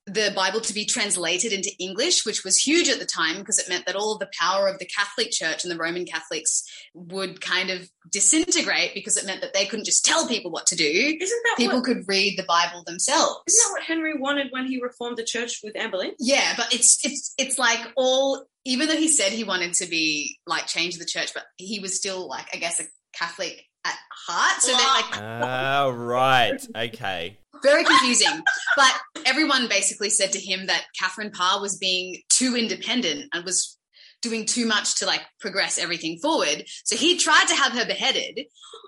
the 0.07 0.33
Bible 0.37 0.61
to 0.61 0.75
be 0.75 0.85
translated 0.85 1.53
into 1.53 1.71
English, 1.79 2.27
which 2.27 2.45
was 2.45 2.59
huge 2.59 2.89
at 2.89 2.99
the 2.99 3.07
time 3.07 3.39
because 3.39 3.59
it 3.59 3.69
meant 3.71 3.87
that 3.87 3.97
all 3.97 4.13
of 4.13 4.19
the 4.19 4.29
power 4.39 4.69
of 4.69 4.79
the 4.79 4.87
Catholic 4.87 5.31
Church 5.31 5.65
and 5.65 5.71
the 5.71 5.79
Roman 5.79 6.05
Catholics 6.05 6.63
would 6.93 7.41
kind 7.41 7.71
of 7.71 7.89
disintegrate 8.11 8.93
because 8.93 9.17
it 9.17 9.25
meant 9.25 9.41
that 9.41 9.55
they 9.55 9.65
couldn't 9.65 9.87
just 9.87 10.05
tell 10.05 10.29
people 10.29 10.51
what 10.51 10.67
to 10.67 10.77
do. 10.77 10.85
Isn't 10.85 11.43
that 11.45 11.55
People 11.57 11.77
what, 11.77 11.85
could 11.85 12.05
read 12.07 12.39
the 12.39 12.45
Bible 12.45 12.83
themselves. 12.85 13.41
Isn't 13.47 13.59
that 13.65 13.73
what 13.73 13.83
Henry 13.83 14.19
wanted 14.19 14.49
when 14.51 14.67
he 14.67 14.83
reformed 14.83 15.17
the 15.17 15.25
church 15.25 15.61
with 15.65 15.75
Anne 15.75 15.91
Boleyn? 15.91 16.13
Yeah, 16.19 16.53
but 16.57 16.75
it's 16.75 17.05
it's 17.05 17.33
it's 17.39 17.59
like 17.59 17.81
all 17.97 18.45
even 18.67 18.89
though 18.89 18.97
he 18.97 19.09
said 19.09 19.33
he 19.33 19.45
wanted 19.45 19.73
to 19.75 19.87
be 19.87 20.39
like 20.47 20.67
change 20.67 20.99
the 20.99 21.07
church, 21.07 21.33
but 21.33 21.45
he 21.57 21.81
was 21.81 21.97
still 21.97 22.29
like 22.29 22.47
I 22.53 22.59
guess 22.59 22.79
a 22.79 22.85
Catholic 23.15 23.65
at 23.85 23.95
heart. 24.27 24.63
So 24.63 24.73
that 24.73 25.03
like 25.13 25.23
Ah, 25.23 25.89
right. 25.95 26.67
Okay. 26.77 27.37
very 27.63 27.85
confusing. 27.85 28.43
but 28.77 28.93
everyone 29.27 29.69
basically 29.69 30.11
said 30.11 30.33
to 30.33 30.41
him 30.41 30.67
that 30.67 30.85
Catherine 30.99 31.31
Parr 31.31 31.61
was 31.61 31.77
being 31.79 32.19
too 32.29 32.57
independent 32.57 33.27
and 33.33 33.45
was 33.45 33.79
doing 34.23 34.47
too 34.47 34.67
much 34.67 34.97
to 34.97 35.07
like 35.07 35.21
progress 35.41 35.79
everything 35.79 36.19
forward. 36.21 36.65
So 36.85 36.97
he 36.97 37.17
tried 37.19 37.47
to 37.49 37.55
have 37.55 37.73
her 37.73 37.85
beheaded, 37.85 38.41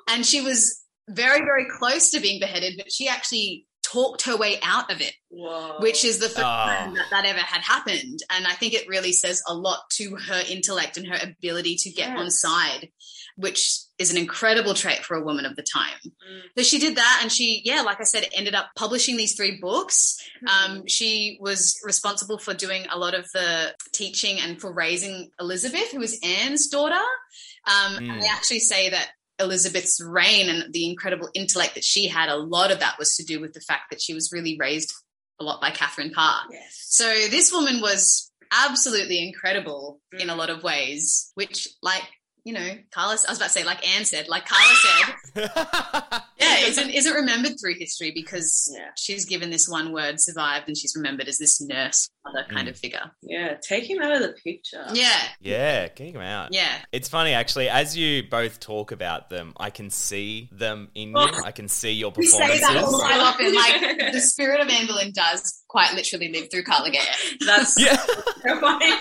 and 0.09 0.25
she 0.25 0.41
was 0.41 0.83
very 1.09 1.41
very 1.41 1.67
close 1.79 2.11
to 2.11 2.21
being 2.21 2.41
beheaded, 2.41 2.75
but 2.77 2.91
she 2.91 3.07
actually 3.09 3.67
talked 3.85 4.23
her 4.23 4.37
way 4.37 4.59
out 4.63 4.91
of 4.91 5.01
it 5.01 5.15
Whoa. 5.29 5.77
which 5.79 6.05
is 6.05 6.19
the 6.19 6.27
first 6.27 6.39
Oh. 6.39 6.43
time 6.43 6.95
that 6.95 7.07
that 7.13 7.25
ever 7.25 7.39
had 7.39 7.61
happened. 7.63 8.19
And 8.31 8.45
I 8.45 8.55
think 8.55 8.75
it 8.75 8.89
really 8.89 9.13
says 9.13 9.41
a 9.47 9.55
lot 9.55 9.79
to 9.99 10.17
her 10.17 10.43
intellect 10.49 10.97
and 10.97 11.07
her 11.07 11.19
ability 11.23 11.77
to 11.83 11.91
get 11.93 12.09
Yes. 12.09 12.19
on 12.19 12.31
side, 12.33 12.89
which 13.37 13.81
is 13.99 14.11
an 14.11 14.19
incredible 14.19 14.75
trait 14.75 15.05
for 15.05 15.17
a 15.17 15.23
woman 15.23 15.45
of 15.45 15.57
the 15.57 15.63
time. 15.63 15.99
Mm. 16.05 16.41
So 16.59 16.65
she 16.65 16.79
did 16.79 16.97
that, 16.97 17.21
and 17.23 17.31
she, 17.31 17.63
yeah, 17.65 17.83
like 17.83 18.01
I 18.01 18.05
said, 18.05 18.27
ended 18.35 18.55
up 18.55 18.71
publishing 18.77 19.17
these 19.17 19.37
three 19.37 19.59
books. 19.61 20.17
Um, 20.49 20.87
she 20.87 21.39
was 21.41 21.79
responsible 21.85 22.39
for 22.39 22.55
doing 22.55 22.87
a 22.91 22.99
lot 22.99 23.15
of 23.15 23.27
the 23.33 23.75
teaching 23.93 24.39
and 24.41 24.61
for 24.61 24.73
raising 24.73 25.31
Elizabeth, 25.41 25.93
who 25.93 25.99
was 25.99 26.19
Anne's 26.23 26.69
daughter. 26.69 26.95
Um, 27.67 27.97
Mm. 27.97 28.11
And 28.11 28.23
they 28.23 28.29
actually 28.29 28.61
say 28.61 28.91
that 28.91 29.09
Elizabeth's 29.39 30.01
reign 30.01 30.49
and 30.49 30.73
the 30.73 30.89
incredible 30.89 31.29
intellect 31.35 31.75
that 31.75 31.85
she 31.85 32.09
had, 32.09 32.29
a 32.29 32.37
lot 32.37 32.71
of 32.71 32.81
that 32.81 32.99
was 32.99 33.15
to 33.17 33.25
do 33.25 33.41
with 33.41 33.53
the 33.53 33.61
fact 33.61 33.91
that 33.91 34.01
she 34.01 34.15
was 34.15 34.31
really 34.33 34.57
raised 34.59 34.93
a 35.41 35.45
lot 35.45 35.61
by 35.61 35.71
Catherine 35.71 36.11
Parr. 36.11 36.43
yes. 36.51 36.85
So 36.89 37.05
this 37.31 37.53
woman 37.53 37.81
was 37.81 38.31
absolutely 38.53 39.27
incredible 39.27 40.01
in 40.19 40.31
a 40.31 40.37
lot 40.37 40.49
of 40.51 40.63
ways, 40.63 41.31
which, 41.35 41.69
like, 41.83 42.05
you 42.47 42.53
know, 42.53 42.79
Kala, 42.93 43.09
I 43.09 43.13
was 43.33 43.39
about 43.39 43.47
to 43.47 43.51
say, 43.51 43.65
like 43.65 43.85
Anne 43.87 44.05
said, 44.05 44.29
like 44.29 44.47
Kala 44.47 44.63
said, 45.35 45.51
yeah, 46.39 46.59
isn't 46.69 46.91
isn't 46.91 47.13
remembered 47.13 47.59
through 47.61 47.75
history 47.75 48.13
because 48.15 48.73
Yeah. 48.73 48.91
she's 48.97 49.25
given 49.25 49.51
this 49.51 49.69
one 49.69 49.93
word 49.93 50.21
survived 50.21 50.69
and 50.69 50.77
she's 50.79 50.95
remembered 50.95 51.27
as 51.27 51.39
this 51.39 51.61
nurse 51.61 52.09
mother 52.27 52.47
kind 52.51 52.67
Mm. 52.67 52.71
of 52.71 52.79
figure. 52.79 53.11
Yeah, 53.23 53.55
take 53.67 53.89
him 53.89 54.03
out 54.03 54.13
of 54.13 54.21
the 54.23 54.35
picture. 54.45 54.85
Yeah, 54.93 55.11
yeah, 55.41 55.89
getting 55.89 56.15
him 56.15 56.21
out. 56.23 56.53
yeah. 56.53 56.79
It's 56.93 57.09
funny 57.09 57.33
actually, 57.33 57.69
as 57.69 57.97
you 57.97 58.23
both 58.31 58.59
talk 58.61 58.93
about 58.93 59.31
them, 59.31 59.53
I 59.59 59.71
can 59.71 59.91
see 59.91 60.49
them 60.53 60.89
in 60.95 61.11
you. 61.11 61.17
I 61.17 61.53
can 61.53 61.69
see 61.69 61.93
your 61.93 62.13
We 62.17 62.27
say 62.27 62.39
performances. 62.39 62.69
that 62.69 62.77
all 62.85 62.99
so 62.99 63.07
often. 63.07 63.55
Like 63.55 64.13
the 64.13 64.21
spirit 64.21 64.61
of 64.61 64.69
Anne 64.69 64.87
Boleyn 64.87 65.13
does 65.13 65.63
quite 65.69 65.95
literally 65.95 66.31
live 66.33 66.51
through 66.51 66.65
Kala 66.65 66.91
Gare. 66.91 67.03
That's 67.45 67.79
Yeah. 67.81 67.97
so 68.47 68.61
funny. 68.61 68.97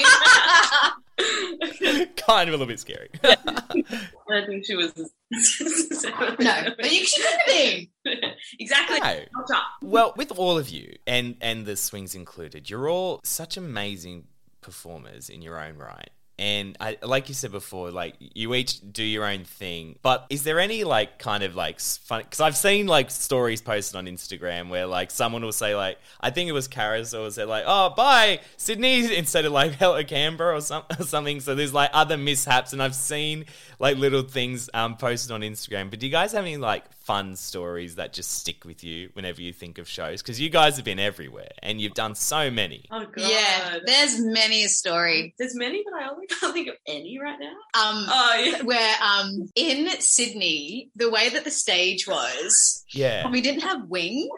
kind 2.17 2.49
of 2.49 2.53
a 2.53 2.57
little 2.57 2.65
bit 2.67 2.79
scary. 2.79 3.09
I 3.23 4.45
think 4.45 4.65
she 4.65 4.75
was. 4.75 4.91
No, 6.39 6.63
but 6.77 6.91
you 6.91 7.05
should 7.05 7.25
have 7.25 7.39
been. 7.47 7.87
exactly. 8.59 8.99
No. 8.99 9.59
Well, 9.81 10.13
with 10.15 10.31
all 10.37 10.57
of 10.57 10.69
you 10.69 10.95
and 11.07 11.35
and 11.41 11.65
the 11.65 11.75
swings 11.75 12.13
included, 12.15 12.69
you're 12.69 12.89
all 12.89 13.21
such 13.23 13.57
amazing 13.57 14.27
performers 14.61 15.29
in 15.29 15.41
your 15.41 15.59
own 15.59 15.77
right. 15.77 16.09
And 16.37 16.75
I, 16.81 16.97
like 17.01 17.29
you 17.29 17.33
said 17.33 17.51
before, 17.51 17.91
like 17.91 18.15
you 18.19 18.53
each 18.55 18.81
do 18.91 19.03
your 19.03 19.25
own 19.25 19.45
thing. 19.45 19.97
But 20.01 20.25
is 20.29 20.43
there 20.43 20.59
any 20.59 20.83
like 20.83 21.17
kind 21.17 21.43
of 21.43 21.55
like 21.55 21.79
fun? 21.79 22.23
Because 22.23 22.41
I've 22.41 22.57
seen 22.57 22.87
like 22.87 23.09
stories 23.09 23.61
posted 23.61 23.95
on 23.95 24.05
Instagram 24.05 24.69
where 24.69 24.85
like 24.85 25.11
someone 25.11 25.43
will 25.43 25.53
say 25.53 25.75
like 25.75 25.97
I 26.19 26.31
think 26.31 26.49
it 26.49 26.53
was 26.53 26.67
Karis 26.67 27.17
or 27.17 27.31
say 27.31 27.45
like 27.45 27.63
oh 27.65 27.91
bye 27.91 28.41
Sydney 28.57 29.15
instead 29.17 29.45
of 29.45 29.53
like 29.53 29.73
hello 29.79 30.03
Canberra 30.03 30.57
or, 30.57 30.61
some, 30.61 30.83
or 30.99 31.05
something. 31.05 31.39
So 31.39 31.55
there's 31.55 31.73
like 31.73 31.89
other 31.93 32.17
mishaps, 32.17 32.73
and 32.73 32.83
I've 32.83 32.95
seen 32.95 33.45
like 33.79 33.97
little 33.97 34.23
things 34.23 34.69
um 34.73 34.97
posted 34.97 35.31
on 35.31 35.41
Instagram. 35.41 35.89
But 35.89 35.99
do 35.99 36.05
you 36.05 36.11
guys 36.11 36.33
have 36.33 36.43
any 36.43 36.57
like 36.57 36.83
fun 37.05 37.35
stories 37.35 37.95
that 37.95 38.13
just 38.13 38.31
stick 38.31 38.65
with 38.65 38.83
you 38.83 39.09
whenever 39.13 39.41
you 39.41 39.53
think 39.53 39.77
of 39.77 39.87
shows? 39.87 40.21
Because 40.21 40.39
you 40.39 40.49
guys 40.49 40.75
have 40.77 40.85
been 40.85 40.99
everywhere 40.99 41.51
and 41.61 41.79
you've 41.79 41.93
done 41.93 42.15
so 42.15 42.49
many. 42.49 42.85
Oh 42.91 43.05
god. 43.05 43.29
Yeah, 43.29 43.77
there's 43.85 44.19
many 44.19 44.63
a 44.65 44.69
story. 44.69 45.33
There's 45.37 45.55
many, 45.55 45.83
but 45.83 45.93
I 46.01 46.09
only 46.09 46.27
can't 46.39 46.53
think 46.53 46.67
of 46.69 46.75
any 46.87 47.19
right 47.19 47.37
now. 47.39 47.47
Um, 47.79 48.05
Oh 48.09 48.43
yeah. 48.43 48.61
where 48.63 48.95
um 49.03 49.49
in 49.55 49.89
Sydney, 50.01 50.89
the 50.95 51.09
way 51.09 51.29
that 51.29 51.43
the 51.43 51.51
stage 51.51 52.07
was, 52.07 52.83
Yeah. 52.89 53.29
we 53.29 53.41
didn't 53.41 53.61
have 53.61 53.87
wings, 53.87 54.29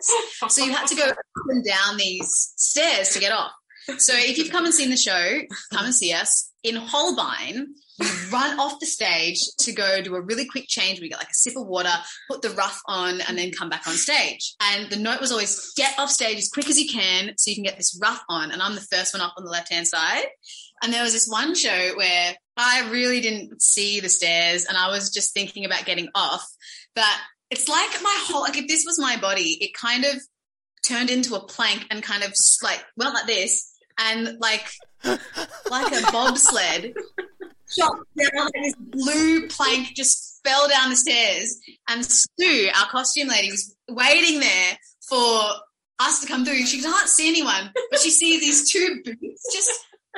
so 0.49 0.63
you 0.63 0.71
had 0.73 0.87
to 0.87 0.95
go 0.95 1.05
up 1.05 1.17
and 1.49 1.63
down 1.63 1.97
these 1.97 2.53
stairs 2.57 3.09
to 3.11 3.19
get 3.19 3.31
off. 3.31 3.51
So 3.99 4.13
if 4.15 4.37
you've 4.37 4.51
come 4.51 4.65
and 4.65 4.73
seen 4.73 4.89
the 4.89 4.97
show, 4.97 5.39
come 5.71 5.85
and 5.85 5.95
see 5.95 6.11
us 6.11 6.46
in 6.63 6.75
Holbein. 6.75 7.75
You 7.99 8.07
run 8.31 8.59
off 8.59 8.79
the 8.79 8.85
stage 8.85 9.39
to 9.59 9.71
go 9.71 10.01
do 10.01 10.15
a 10.15 10.21
really 10.21 10.45
quick 10.45 10.65
change. 10.67 10.99
We 10.99 11.09
get 11.09 11.17
like 11.17 11.29
a 11.29 11.33
sip 11.33 11.55
of 11.57 11.65
water, 11.65 11.89
put 12.29 12.41
the 12.41 12.51
ruff 12.51 12.79
on, 12.87 13.21
and 13.21 13.37
then 13.37 13.51
come 13.51 13.69
back 13.69 13.87
on 13.87 13.95
stage. 13.95 14.55
And 14.61 14.89
the 14.91 14.97
note 14.97 15.19
was 15.19 15.31
always 15.31 15.73
get 15.75 15.97
off 15.97 16.11
stage 16.11 16.37
as 16.37 16.49
quick 16.49 16.69
as 16.69 16.79
you 16.79 16.87
can 16.87 17.33
so 17.37 17.49
you 17.49 17.55
can 17.55 17.63
get 17.63 17.77
this 17.77 17.99
ruff 18.01 18.23
on. 18.29 18.51
And 18.51 18.61
I'm 18.61 18.75
the 18.75 18.81
first 18.81 19.13
one 19.13 19.21
up 19.21 19.33
on 19.37 19.45
the 19.45 19.51
left 19.51 19.71
hand 19.71 19.87
side. 19.87 20.25
And 20.83 20.93
there 20.93 21.03
was 21.03 21.13
this 21.13 21.27
one 21.27 21.55
show 21.55 21.93
where 21.95 22.35
I 22.55 22.89
really 22.91 23.19
didn't 23.19 23.61
see 23.61 23.99
the 23.99 24.09
stairs 24.09 24.65
and 24.65 24.77
I 24.77 24.89
was 24.89 25.11
just 25.11 25.33
thinking 25.33 25.65
about 25.65 25.85
getting 25.85 26.09
off. 26.13 26.45
But 26.93 27.15
it's 27.49 27.67
like 27.67 28.01
my 28.03 28.17
whole, 28.27 28.41
like 28.41 28.57
if 28.57 28.67
this 28.67 28.83
was 28.85 28.99
my 28.99 29.17
body, 29.17 29.57
it 29.61 29.73
kind 29.73 30.05
of 30.05 30.21
turned 30.85 31.09
into 31.09 31.35
a 31.35 31.45
plank 31.45 31.85
and 31.89 32.03
kind 32.03 32.23
of 32.23 32.33
like 32.63 32.83
went 32.95 33.13
like 33.13 33.25
this 33.25 33.73
and 33.99 34.37
like, 34.39 34.69
like 35.03 35.93
a 35.93 36.11
bobsled 36.11 36.93
shot 37.69 37.97
down 38.17 38.49
this 38.53 38.73
blue 38.79 39.47
plank 39.47 39.89
just 39.95 40.39
fell 40.45 40.67
down 40.69 40.89
the 40.89 40.95
stairs. 40.95 41.59
And 41.89 42.05
Sue, 42.05 42.69
our 42.79 42.87
costume 42.89 43.27
lady, 43.27 43.51
was 43.51 43.75
waiting 43.89 44.39
there 44.39 44.77
for 45.09 45.41
us 45.99 46.21
to 46.21 46.27
come 46.27 46.45
through. 46.45 46.65
She 46.65 46.81
can't 46.81 47.09
see 47.09 47.27
anyone, 47.29 47.71
but 47.91 47.99
she 47.99 48.09
sees 48.11 48.39
these 48.41 48.71
two 48.71 49.01
boots 49.03 49.53
just 49.53 49.71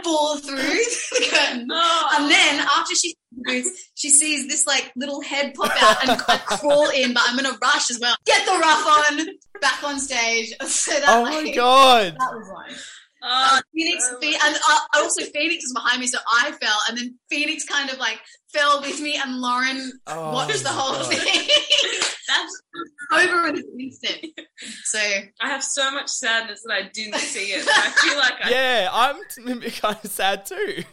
fall 0.03 0.37
through 0.37 0.55
the 0.57 1.27
curtain. 1.31 1.67
Oh. 1.71 2.09
And 2.17 2.29
then 2.31 2.59
after 2.59 2.93
she 2.95 3.09
sees 3.09 3.15
boots, 3.31 3.91
she 3.95 4.09
sees 4.09 4.47
this 4.47 4.67
like 4.67 4.91
little 4.95 5.21
head 5.21 5.53
pop 5.55 5.71
out 5.81 6.01
and 6.07 6.21
like, 6.27 6.45
crawl 6.45 6.89
in, 6.89 7.13
but 7.13 7.23
I'm 7.25 7.35
gonna 7.35 7.57
rush 7.61 7.89
as 7.89 7.99
well. 7.99 8.15
Get 8.25 8.45
the 8.45 8.51
ruff 8.53 9.11
on, 9.11 9.27
back 9.61 9.83
on 9.83 9.99
stage. 9.99 10.53
So 10.65 10.91
that 10.91 11.05
Oh 11.07 11.23
like, 11.23 11.45
my 11.45 11.51
god. 11.53 12.13
that 12.19 12.33
was 12.33 12.49
one. 12.49 12.77
Oh, 13.21 13.27
Uh, 13.57 13.61
Phoenix, 13.75 14.03
Oh 14.11 14.19
Phe- 14.21 14.31
my 14.31 14.39
and 14.47 14.55
uh, 14.55 14.79
also 14.95 15.25
Phoenix 15.25 15.63
was 15.65 15.73
behind 15.73 15.99
me, 15.99 16.07
so 16.07 16.19
I 16.41 16.51
fell, 16.53 16.77
and 16.87 16.97
then 16.97 17.15
Phoenix 17.29 17.65
kind 17.65 17.89
of 17.89 17.97
like 17.97 18.19
fell 18.53 18.81
with 18.81 18.99
me, 19.01 19.19
and 19.21 19.39
Lauren 19.41 19.91
Oh 20.07 20.31
watched 20.33 20.63
the 20.63 20.69
whole 20.69 20.93
God. 20.93 21.13
thing 21.13 21.47
that's. 22.27 22.61
over 23.11 23.47
in 23.47 23.55
an 23.57 23.63
instant. 23.79 24.25
So 24.83 24.99
I 25.41 25.47
have 25.49 25.63
so 25.63 25.91
much 25.91 26.07
sadness 26.09 26.61
that 26.65 26.73
I 26.73 26.89
didn't 26.93 27.15
see 27.15 27.53
it. 27.53 27.65
I 27.67 27.89
feel 27.89 28.17
like 28.17 28.33
I. 28.43 28.49
Yeah, 28.51 28.89
I'm 28.91 29.15
kind 29.71 29.97
of 30.03 30.11
sad 30.11 30.45
too. 30.45 30.83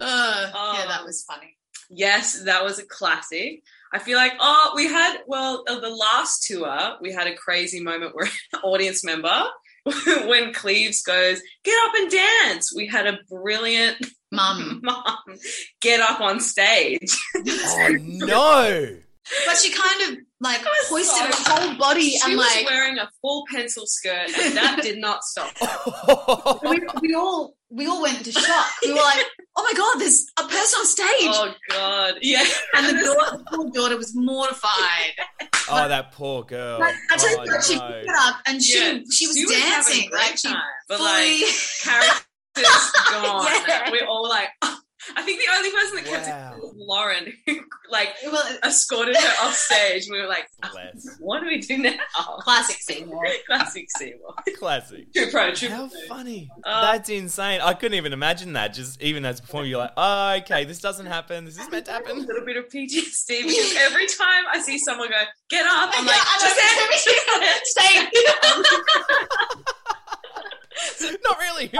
uh, 0.00 0.50
Oh. 0.54 0.74
yeah, 0.78 0.86
that 0.86 1.04
was 1.04 1.24
funny. 1.28 1.56
Yes, 1.90 2.42
that 2.44 2.64
was 2.64 2.78
a 2.78 2.86
classic. 2.86 3.62
I 3.92 3.98
feel 3.98 4.16
like, 4.16 4.32
oh, 4.40 4.72
we 4.74 4.86
had, 4.86 5.18
well, 5.26 5.64
uh, 5.68 5.78
the 5.78 5.90
last 5.90 6.44
tour, 6.44 6.96
we 7.02 7.12
had 7.12 7.26
a 7.26 7.34
crazy 7.36 7.80
moment 7.82 8.14
where 8.14 8.24
an 8.54 8.60
audience 8.62 9.04
member, 9.04 9.44
when 10.26 10.52
Cleves 10.52 11.02
goes, 11.02 11.40
get 11.64 11.88
up 11.88 11.94
and 11.96 12.10
dance, 12.10 12.74
we 12.74 12.86
had 12.86 13.06
a 13.06 13.18
brilliant 13.28 13.96
Mum, 14.32 14.80
mom 14.82 15.18
get 15.82 16.00
up 16.00 16.20
on 16.20 16.40
stage. 16.40 17.14
Oh 17.36 17.96
no. 18.00 18.96
but 19.46 19.56
she 19.58 19.70
kind 19.70 20.10
of 20.12 20.18
like 20.40 20.60
hoisted 20.88 21.34
so- 21.34 21.52
her 21.54 21.60
whole 21.60 21.78
body 21.78 22.10
She 22.12 22.20
and 22.30 22.38
was 22.38 22.46
like 22.56 22.66
wearing 22.66 22.98
a 22.98 23.10
full 23.20 23.44
pencil 23.52 23.84
skirt, 23.86 24.30
and 24.38 24.56
that 24.56 24.80
did 24.82 24.98
not 24.98 25.22
stop. 25.22 25.52
we, 26.64 26.80
we 27.02 27.14
all 27.14 27.54
we 27.70 27.86
all 27.86 28.00
went 28.00 28.18
into 28.18 28.32
shock. 28.32 28.66
We 28.82 28.92
were 28.92 29.00
like, 29.00 29.24
oh 29.56 29.62
my 29.62 29.72
god, 29.76 30.00
there's 30.00 30.26
a 30.38 30.42
person 30.44 30.78
on 30.80 30.86
stage, 30.86 31.08
Oh, 31.34 31.54
God. 31.70 32.14
Yeah. 32.22 32.44
and 32.74 32.86
the 32.98 33.04
daughter, 33.04 33.36
the 33.38 33.44
poor 33.56 33.70
daughter 33.70 33.96
was 33.96 34.12
mortified. 34.14 35.12
oh, 35.70 35.88
that 35.88 36.12
poor 36.12 36.42
girl. 36.44 36.80
Like, 36.80 36.94
I 37.10 37.16
tell 37.16 37.30
you 37.30 37.36
oh, 37.40 37.44
what, 37.46 37.64
she 37.64 37.76
no. 37.76 37.86
picked 37.88 38.04
it 38.08 38.14
up 38.18 38.36
and 38.46 38.62
she 38.62 38.78
Yeah. 38.78 38.98
she 39.10 39.26
was 39.26 39.36
She 39.36 39.42
having 39.42 39.56
a 39.56 39.70
dancing 39.70 40.10
great 40.10 40.20
like 40.22 40.38
she 40.38 40.48
time, 40.48 40.62
but 40.88 40.98
fully. 40.98 41.40
like, 41.42 41.54
characters 41.82 42.26
gone. 43.10 43.46
Yeah. 43.68 43.90
We're 43.90 44.06
all 44.06 44.28
like, 44.28 44.48
I 45.16 45.22
think 45.22 45.40
the 45.40 45.56
only 45.56 45.70
person 45.70 45.96
that 45.96 46.04
kept 46.04 46.26
Wow. 46.28 46.54
it 46.56 46.62
was 46.62 46.74
Lauren, 46.76 47.32
who 47.46 47.60
like 47.90 48.08
well, 48.24 48.42
escorted 48.64 49.16
her 49.16 49.44
off 49.46 49.54
stage. 49.54 50.08
We 50.10 50.20
were 50.20 50.26
like, 50.28 50.46
Bless. 50.72 51.16
what 51.20 51.40
do 51.40 51.46
we 51.46 51.58
do 51.60 51.78
now? 51.78 51.92
classic 52.40 52.76
Seymour. 52.80 53.24
Classic 53.46 53.86
Seymour. 53.98 54.34
Classic. 54.58 55.12
True 55.14 55.30
pro, 55.30 55.52
true 55.54 55.68
How 55.68 55.88
pro. 55.88 56.00
funny. 56.16 56.48
Uh, 56.64 56.92
That's 56.92 57.08
insane. 57.10 57.60
I 57.60 57.74
couldn't 57.74 57.96
even 57.96 58.12
imagine 58.12 58.52
that. 58.54 58.74
Just 58.74 59.00
even 59.02 59.24
as 59.24 59.38
a 59.38 59.42
performer, 59.42 59.66
you're 59.66 59.78
like, 59.78 59.92
oh, 59.96 60.34
okay, 60.38 60.64
this 60.64 60.80
doesn't 60.80 61.06
happen. 61.06 61.44
This 61.44 61.58
is 61.58 61.70
meant 61.70 61.86
to 61.86 61.92
happen. 61.92 62.18
A 62.18 62.20
little 62.20 62.44
bit 62.44 62.56
of 62.56 62.64
PTSD 62.68 63.42
because 63.46 63.76
every 63.78 64.06
time 64.06 64.44
I 64.52 64.60
see 64.60 64.78
someone 64.78 65.08
go, 65.10 65.22
get 65.50 65.66
up, 65.66 65.90
I'm 65.94 66.06
like, 66.06 66.16
Yeah, 66.16 66.22
I 66.26 66.38
know, 66.38 66.88
just 66.92 67.66
Stay. 67.66 68.08
Not 71.24 71.38
really. 71.38 71.70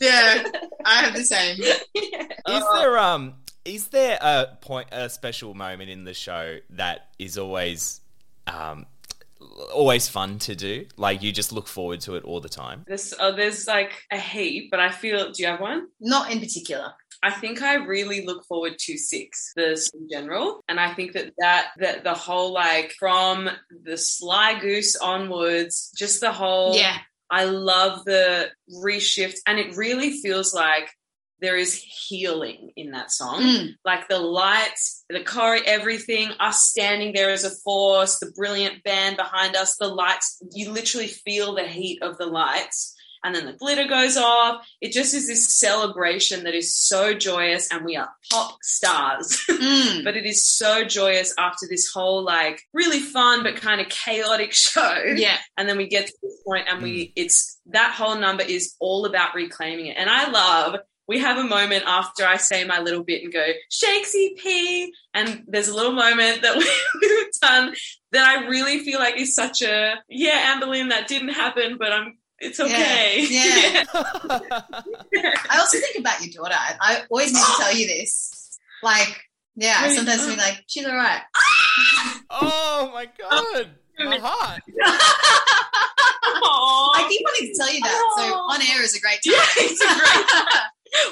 yeah, 0.00 0.44
I 0.84 1.02
have 1.02 1.14
the 1.14 1.24
same. 1.24 1.56
Is 1.96 2.30
Uh, 2.44 2.78
there 2.80 2.98
um 2.98 3.34
is 3.64 3.88
there 3.88 4.18
a 4.20 4.56
point 4.60 4.88
a 4.92 5.08
special 5.10 5.54
moment 5.54 5.90
in 5.90 6.04
the 6.04 6.14
show 6.14 6.58
that 6.70 7.08
is 7.18 7.36
always 7.36 8.00
um 8.46 8.86
always 9.72 10.08
fun 10.08 10.38
to 10.40 10.54
do? 10.54 10.86
Like 10.96 11.22
you 11.22 11.32
just 11.32 11.52
look 11.52 11.66
forward 11.68 12.00
to 12.02 12.14
it 12.16 12.24
all 12.24 12.40
the 12.40 12.48
time? 12.48 12.84
There's, 12.86 13.12
uh, 13.18 13.32
there's 13.32 13.66
like 13.66 13.92
a 14.10 14.18
heap, 14.18 14.70
but 14.70 14.80
I 14.80 14.90
feel, 14.90 15.30
do 15.32 15.42
you 15.42 15.48
have 15.48 15.60
one? 15.60 15.88
Not 16.00 16.30
in 16.30 16.40
particular. 16.40 16.92
I 17.22 17.30
think 17.32 17.62
I 17.62 17.74
really 17.74 18.24
look 18.24 18.44
forward 18.46 18.78
to 18.78 18.96
six, 18.98 19.52
the 19.56 19.70
in 19.94 20.08
general, 20.10 20.62
and 20.68 20.78
I 20.78 20.94
think 20.94 21.12
that 21.12 21.32
that 21.38 21.68
that 21.78 22.04
the 22.04 22.14
whole 22.14 22.52
like 22.52 22.92
from 22.98 23.48
the 23.84 23.96
Sly 23.96 24.60
Goose 24.60 24.96
onwards, 24.96 25.92
just 25.96 26.20
the 26.20 26.30
whole. 26.30 26.76
Yeah, 26.76 26.98
I 27.30 27.44
love 27.44 28.04
the 28.04 28.50
reshift, 28.70 29.36
and 29.46 29.58
it 29.58 29.76
really 29.76 30.20
feels 30.20 30.54
like 30.54 30.88
there 31.40 31.56
is 31.56 31.74
healing 31.74 32.70
in 32.76 32.92
that 32.92 33.10
song. 33.10 33.42
Mm. 33.42 33.68
Like 33.84 34.08
the 34.08 34.18
lights, 34.18 35.04
the 35.10 35.20
choreo, 35.20 35.62
everything, 35.66 36.30
us 36.40 36.64
standing 36.64 37.12
there 37.12 37.30
as 37.30 37.44
a 37.44 37.50
force, 37.50 38.18
the 38.18 38.32
brilliant 38.34 38.82
band 38.84 39.16
behind 39.16 39.54
us, 39.54 39.76
the 39.76 39.88
lights. 39.88 40.42
You 40.52 40.70
literally 40.70 41.08
feel 41.08 41.54
the 41.54 41.66
heat 41.66 42.02
of 42.02 42.16
the 42.16 42.26
lights. 42.26 42.95
And 43.26 43.34
then 43.34 43.44
the 43.46 43.54
glitter 43.54 43.88
goes 43.88 44.16
off. 44.16 44.64
It 44.80 44.92
just 44.92 45.12
is 45.14 45.26
this 45.26 45.58
celebration 45.58 46.44
that 46.44 46.54
is 46.54 46.76
so 46.76 47.12
joyous, 47.12 47.68
and 47.72 47.84
we 47.84 47.96
are 47.96 48.08
pop 48.30 48.56
stars. 48.62 49.42
Mm. 49.56 50.04
but 50.04 50.16
it 50.16 50.26
is 50.26 50.46
so 50.46 50.84
joyous 50.84 51.34
after 51.38 51.66
this 51.68 51.90
whole 51.92 52.22
like 52.22 52.62
really 52.72 53.00
fun 53.00 53.42
but 53.42 53.56
kind 53.56 53.80
of 53.80 53.88
chaotic 53.88 54.52
show 54.52 55.02
yeah, 55.16 55.38
and 55.56 55.68
then 55.68 55.76
we 55.76 55.88
get 55.88 56.06
to 56.06 56.12
this 56.22 56.40
point 56.46 56.66
and 56.68 56.82
we 56.82 57.12
it's 57.16 57.58
that 57.66 57.92
whole 57.92 58.16
number 58.16 58.44
is 58.44 58.74
all 58.78 59.06
about 59.06 59.34
reclaiming 59.34 59.86
it 59.86 59.96
and 59.98 60.08
i 60.10 60.28
love 60.30 60.76
we 61.08 61.18
have 61.18 61.38
a 61.38 61.44
moment 61.44 61.84
after 61.86 62.24
i 62.24 62.36
say 62.36 62.64
my 62.64 62.80
little 62.80 63.02
bit 63.02 63.22
and 63.22 63.32
go 63.32 63.44
shakesy 63.70 64.36
p 64.38 64.92
and 65.14 65.44
there's 65.48 65.68
a 65.68 65.74
little 65.74 65.92
moment 65.92 66.42
that 66.42 66.56
we've 67.00 67.32
done 67.40 67.74
that 68.12 68.26
i 68.26 68.46
really 68.46 68.80
feel 68.80 68.98
like 68.98 69.18
is 69.18 69.34
such 69.34 69.62
a 69.62 69.94
yeah 70.08 70.54
amberlynn 70.54 70.90
that 70.90 71.08
didn't 71.08 71.30
happen 71.30 71.76
but 71.78 71.92
i'm 71.92 72.18
it's 72.38 72.60
okay 72.60 73.26
Yeah. 73.30 73.84
I 75.50 75.58
also 75.58 75.78
think 75.78 75.98
about 75.98 76.20
your 76.20 76.30
daughter. 76.30 76.56
I, 76.58 76.74
I 76.80 77.02
always 77.10 77.32
need 77.32 77.40
to 77.40 77.54
tell 77.58 77.74
you 77.74 77.86
this. 77.86 78.58
Like, 78.82 79.22
yeah, 79.54 79.78
I 79.80 79.94
sometimes 79.94 80.26
think 80.26 80.38
oh. 80.38 80.42
like 80.42 80.62
she's 80.66 80.86
all 80.86 80.94
right. 80.94 81.22
oh 82.30 82.90
my 82.92 83.06
god. 83.06 83.30
Oh, 83.30 83.64
my 83.98 84.18
heart. 84.18 84.60
Aw. 86.42 86.90
I 86.94 87.08
keep 87.08 87.22
wanting 87.24 87.52
to 87.52 87.58
tell 87.58 87.72
you 87.72 87.80
that. 87.80 88.14
So 88.18 88.22
Oh. 88.34 88.52
on 88.52 88.60
air 88.60 88.82
is 88.82 88.94
a 88.94 89.00
great 89.00 89.20
time. 89.24 89.34
Yeah, 89.34 89.44
it's 89.56 89.80
a 89.80 89.86
great 89.86 90.62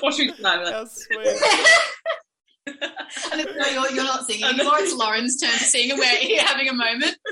what 0.01 0.15
should 0.15 0.31
we 0.37 0.43
time. 0.43 0.67
How 0.73 0.85
sweet. 0.85 1.19
and 2.67 3.41
it's, 3.41 3.57
no, 3.57 3.67
you're, 3.83 3.93
you're 3.93 4.05
not 4.05 4.27
singing 4.27 4.45
anymore. 4.45 4.75
It's 4.79 4.95
Lauren's 4.95 5.41
turn 5.41 5.51
to 5.51 5.59
sing, 5.59 5.91
and 5.91 5.99
we're 5.99 6.41
having 6.43 6.69
a 6.69 6.75
moment. 6.75 7.17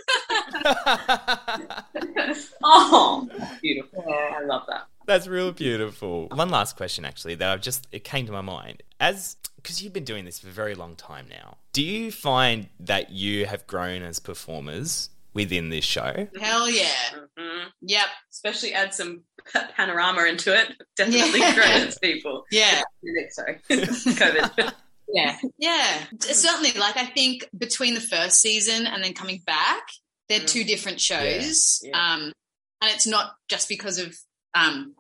Oh, 2.64 3.28
beautiful. 3.60 4.04
I 4.08 4.44
love 4.44 4.62
that. 4.68 4.86
That's 5.06 5.26
real 5.26 5.52
beautiful. 5.52 6.28
One 6.28 6.48
last 6.50 6.76
question, 6.76 7.04
actually, 7.04 7.34
that 7.36 7.50
I've 7.50 7.60
just 7.60 7.86
it 7.92 8.04
came 8.04 8.26
to 8.26 8.32
my 8.32 8.40
mind 8.40 8.82
as 9.00 9.36
because 9.56 9.82
you've 9.82 9.92
been 9.92 10.04
doing 10.04 10.24
this 10.24 10.38
for 10.38 10.48
a 10.48 10.52
very 10.52 10.74
long 10.74 10.94
time 10.96 11.26
now. 11.28 11.56
Do 11.72 11.82
you 11.82 12.12
find 12.12 12.68
that 12.80 13.10
you 13.10 13.46
have 13.46 13.66
grown 13.66 14.02
as 14.02 14.18
performers 14.20 15.10
within 15.34 15.70
this 15.70 15.84
show? 15.84 16.28
Hell 16.40 16.70
yeah. 16.70 16.86
Mhm. 17.38 17.64
Yep. 17.82 18.06
Especially 18.30 18.72
add 18.74 18.94
some 18.94 19.22
panorama 19.76 20.24
into 20.26 20.54
it. 20.56 20.68
Definitely 20.96 21.40
Yeah. 21.40 21.54
credits 21.54 21.98
people. 21.98 22.44
Yeah. 22.52 22.82
Sorry, 23.30 23.58
COVID. 23.68 24.72
Yeah. 25.12 25.38
Yeah. 25.58 26.04
Certainly. 26.20 26.72
Like, 26.72 26.96
I 26.96 27.06
think 27.06 27.48
between 27.56 27.94
the 27.94 28.00
first 28.00 28.40
season 28.40 28.86
and 28.86 29.02
then 29.04 29.12
coming 29.14 29.42
back, 29.46 29.82
they're 30.28 30.40
Mm. 30.40 30.46
two 30.48 30.64
different 30.64 31.00
shows. 31.00 31.80
Yeah. 31.82 31.90
Yeah. 31.92 32.14
Um, 32.14 32.22
and 32.80 32.90
it's 32.94 33.06
not 33.06 33.34
just 33.48 33.68
because 33.68 33.98
of, 33.98 34.16
um, 34.54 34.94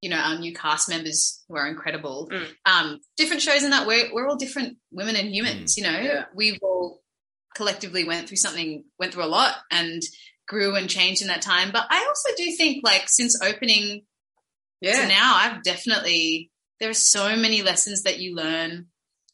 you 0.00 0.10
know, 0.10 0.16
our 0.16 0.38
new 0.38 0.52
cast 0.54 0.88
members 0.88 1.42
who 1.48 1.56
are 1.56 1.68
incredible. 1.68 2.28
Mm. 2.32 2.46
Um, 2.64 3.00
different 3.16 3.42
shows 3.42 3.62
in 3.62 3.70
that 3.70 3.86
we're, 3.86 4.12
we're 4.12 4.28
all 4.28 4.36
different 4.36 4.78
women 4.90 5.14
and 5.16 5.28
humans, 5.34 5.76
you 5.76 5.84
know, 5.84 5.98
Yeah. 6.00 6.24
we've 6.34 6.58
all 6.62 7.02
collectively 7.54 8.04
went 8.04 8.26
through 8.28 8.38
something, 8.38 8.84
went 8.98 9.12
through 9.12 9.24
a 9.24 9.26
lot 9.26 9.56
and 9.70 10.02
grew 10.48 10.74
and 10.74 10.88
changed 10.88 11.22
in 11.22 11.28
that 11.28 11.42
time. 11.42 11.70
But 11.70 11.86
I 11.90 12.04
also 12.06 12.30
do 12.36 12.50
think 12.56 12.82
like 12.82 13.08
since 13.08 13.40
opening 13.42 14.00
to 14.82 14.88
Yeah. 14.88 15.06
now 15.06 15.34
I've 15.36 15.62
definitely 15.62 16.50
there 16.80 16.90
are 16.90 16.94
so 16.94 17.36
many 17.36 17.62
lessons 17.62 18.02
that 18.02 18.18
you 18.18 18.34
learn. 18.34 18.88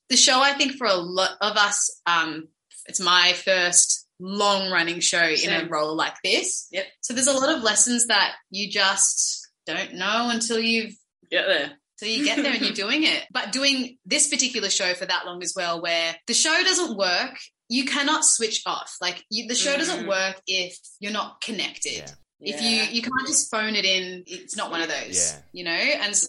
The 0.09 0.16
show 0.16 0.40
I 0.40 0.53
think 0.55 0.77
for 0.77 0.87
a 0.87 0.94
lot 0.94 1.33
of 1.40 1.57
us, 1.57 2.01
um, 2.07 2.49
it's 2.87 3.01
my 3.01 3.33
first 3.35 4.07
long 4.21 4.71
running 4.71 5.01
show 5.01 5.23
in 5.23 5.51
a 5.51 5.68
role 5.68 5.94
like 5.94 6.14
this. 6.25 6.66
Yep. 6.73 6.87
So 7.03 7.14
there's 7.14 7.27
a 7.29 7.33
lot 7.33 7.55
of 7.55 7.62
lessons 7.62 8.07
that 8.07 8.33
you 8.51 8.71
just 8.71 9.47
don't 9.66 9.94
know 9.94 10.31
until 10.33 10.59
you've 10.59 10.94
Get 11.31 11.47
there. 11.47 11.73
so 11.99 12.07
you 12.07 12.25
get 12.25 12.42
there 12.42 12.53
and 12.53 12.62
you're 12.62 12.73
doing 12.88 13.05
it. 13.05 13.25
But 13.31 13.53
doing 13.53 13.99
this 14.07 14.29
particular 14.29 14.71
show 14.71 14.94
for 14.94 15.05
that 15.07 15.27
long 15.27 15.42
as 15.42 15.53
well, 15.55 15.83
where 15.83 16.16
the 16.27 16.35
show 16.35 16.55
doesn't 16.62 16.97
work, 16.97 17.37
you 17.68 17.85
cannot 17.85 18.25
switch 18.25 18.62
off. 18.64 18.97
Like 19.01 19.23
you, 19.31 19.47
the 19.47 19.55
show 19.55 19.77
doesn't 19.77 20.05
Mhm. 20.05 20.09
work 20.09 20.40
if 20.47 20.77
you're 21.01 21.12
not 21.12 21.40
connected 21.42 21.92
Yeah. 21.92 22.11
If 22.40 22.62
you 22.62 22.83
you 22.94 23.03
can't 23.03 23.27
just 23.27 23.51
phone 23.51 23.74
it 23.74 23.85
in 23.85 24.22
it's 24.27 24.57
not 24.57 24.70
one 24.70 24.81
of 24.81 24.88
those 24.88 25.33
Yeah. 25.33 25.38
you 25.53 25.64
know 25.64 25.70
and 25.70 26.14
so 26.16 26.27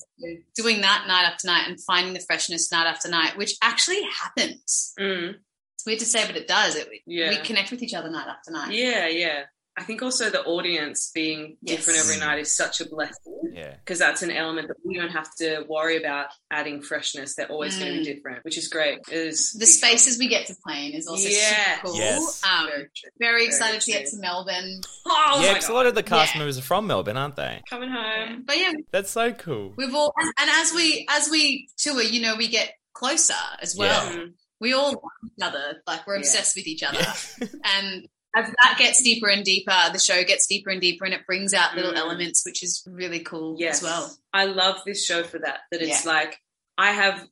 doing 0.56 0.82
that 0.82 1.06
night 1.08 1.24
after 1.32 1.48
night 1.48 1.67
and 1.67 1.80
finding 1.84 2.13
the 2.13 2.19
freshness 2.19 2.72
night 2.72 2.88
after 2.88 3.10
night 3.10 3.38
which 3.38 3.54
actually 3.62 4.02
happens 4.04 4.93
Mm. 5.00 5.36
it's 5.76 5.86
weird 5.86 6.00
to 6.00 6.06
say 6.06 6.26
but 6.26 6.36
it 6.36 6.48
does 6.48 6.76
it, 6.76 6.88
Yeah. 7.06 7.30
we 7.30 7.38
connect 7.38 7.69
with 7.72 7.84
each 7.84 7.93
other 7.93 8.10
night 8.10 8.28
after 8.28 8.52
night 8.52 8.72
Yeah, 8.74 9.08
yeah. 9.08 9.43
I 9.80 9.84
think 9.84 10.02
also 10.04 10.30
the 10.30 10.44
audience 10.44 11.10
being 11.15 11.56
different 11.63 12.00
every 12.00 12.18
night 12.20 12.39
is 12.39 12.54
such 12.56 12.82
a 12.82 12.86
blessing 12.89 13.39
Yeah. 13.54 13.76
because 13.78 13.98
that's 13.98 14.22
an 14.22 14.30
element 14.32 14.68
that 14.68 14.78
we 14.84 14.96
don't 14.98 15.10
have 15.12 15.34
to 15.38 15.65
worry 15.70 15.96
about 15.98 16.28
adding 16.52 16.82
freshness. 16.82 17.36
They're 17.36 17.48
always 17.48 17.78
going 17.80 17.94
to 17.94 18.00
Mm. 18.00 18.04
be 18.06 18.13
different, 18.13 18.44
which 18.44 18.58
is 18.58 18.68
great. 18.68 19.00
It 19.10 19.18
is 19.18 19.54
the 19.54 19.65
spaces 19.65 20.20
we 20.20 20.28
get 20.28 20.48
to 20.48 20.56
play 20.65 20.88
in 20.88 20.92
is 20.94 21.08
also 21.08 21.30
Yeah. 21.30 21.76
super 21.78 21.88
cool 21.88 21.96
Yes. 21.98 22.42
um 22.44 22.65
Very 22.68 22.82
true. 22.96 23.10
very 23.20 23.30
Very 23.39 23.46
excited 23.46 23.80
to 23.82 23.92
get 23.92 24.08
to 24.08 24.18
melbourne 24.18 24.82
Oh 25.06 25.39
yeah, 25.42 25.54
because 25.54 25.70
a 25.70 25.74
lot 25.74 25.86
of 25.86 25.96
the 25.96 26.04
cast 26.04 26.34
Yeah. 26.36 26.39
members 26.39 26.58
are 26.58 26.62
from 26.62 26.86
Melbourne, 26.88 27.15
aren't 27.15 27.38
they? 27.38 27.62
coming 27.70 27.89
home. 27.89 28.44
but 28.46 28.58
yeah 28.58 28.74
That's 28.92 29.12
so 29.12 29.32
cool. 29.32 29.74
we've 29.78 29.96
all 29.96 30.13
and, 30.18 30.34
and 30.39 30.50
as 30.50 30.74
we 30.74 31.06
as 31.10 31.30
we 31.30 31.70
tour 31.78 32.02
you 32.02 32.22
know 32.22 32.36
we 32.36 32.48
get 32.50 32.74
closer 32.94 33.34
as 33.62 33.76
well 33.78 34.12
Mm. 34.12 34.34
we 34.60 34.74
all 34.74 34.92
love 34.92 35.02
each 35.26 35.42
other 35.44 35.82
like 35.88 36.06
we're 36.06 36.15
Yeah. 36.15 36.20
obsessed 36.20 36.56
with 36.58 36.68
each 36.68 36.84
other 36.84 37.00
Yeah. 37.00 37.48
and 37.78 38.08
as 38.36 38.48
that 38.62 38.76
gets 38.78 39.02
deeper 39.02 39.28
and 39.28 39.44
deeper 39.44 39.76
the 39.92 40.00
show 40.00 40.24
gets 40.24 40.46
deeper 40.48 40.70
and 40.70 40.80
deeper 40.82 41.06
and 41.06 41.13
it 41.13 41.26
brings 41.26 41.54
out 41.54 41.76
little 41.76 41.94
Mm. 41.94 41.98
elements 41.98 42.44
which 42.46 42.62
is 42.63 42.84
really 42.88 43.20
cool 43.22 43.56
Yes. 43.60 43.78
as 43.78 43.84
well 43.84 44.18
I 44.34 44.46
love 44.46 44.82
this 44.86 45.04
show 45.06 45.24
for 45.24 45.39
that. 45.39 45.62
That 45.72 45.82
it's 45.82 46.06
like 46.06 46.39
I 46.78 46.92
have. 46.92 47.28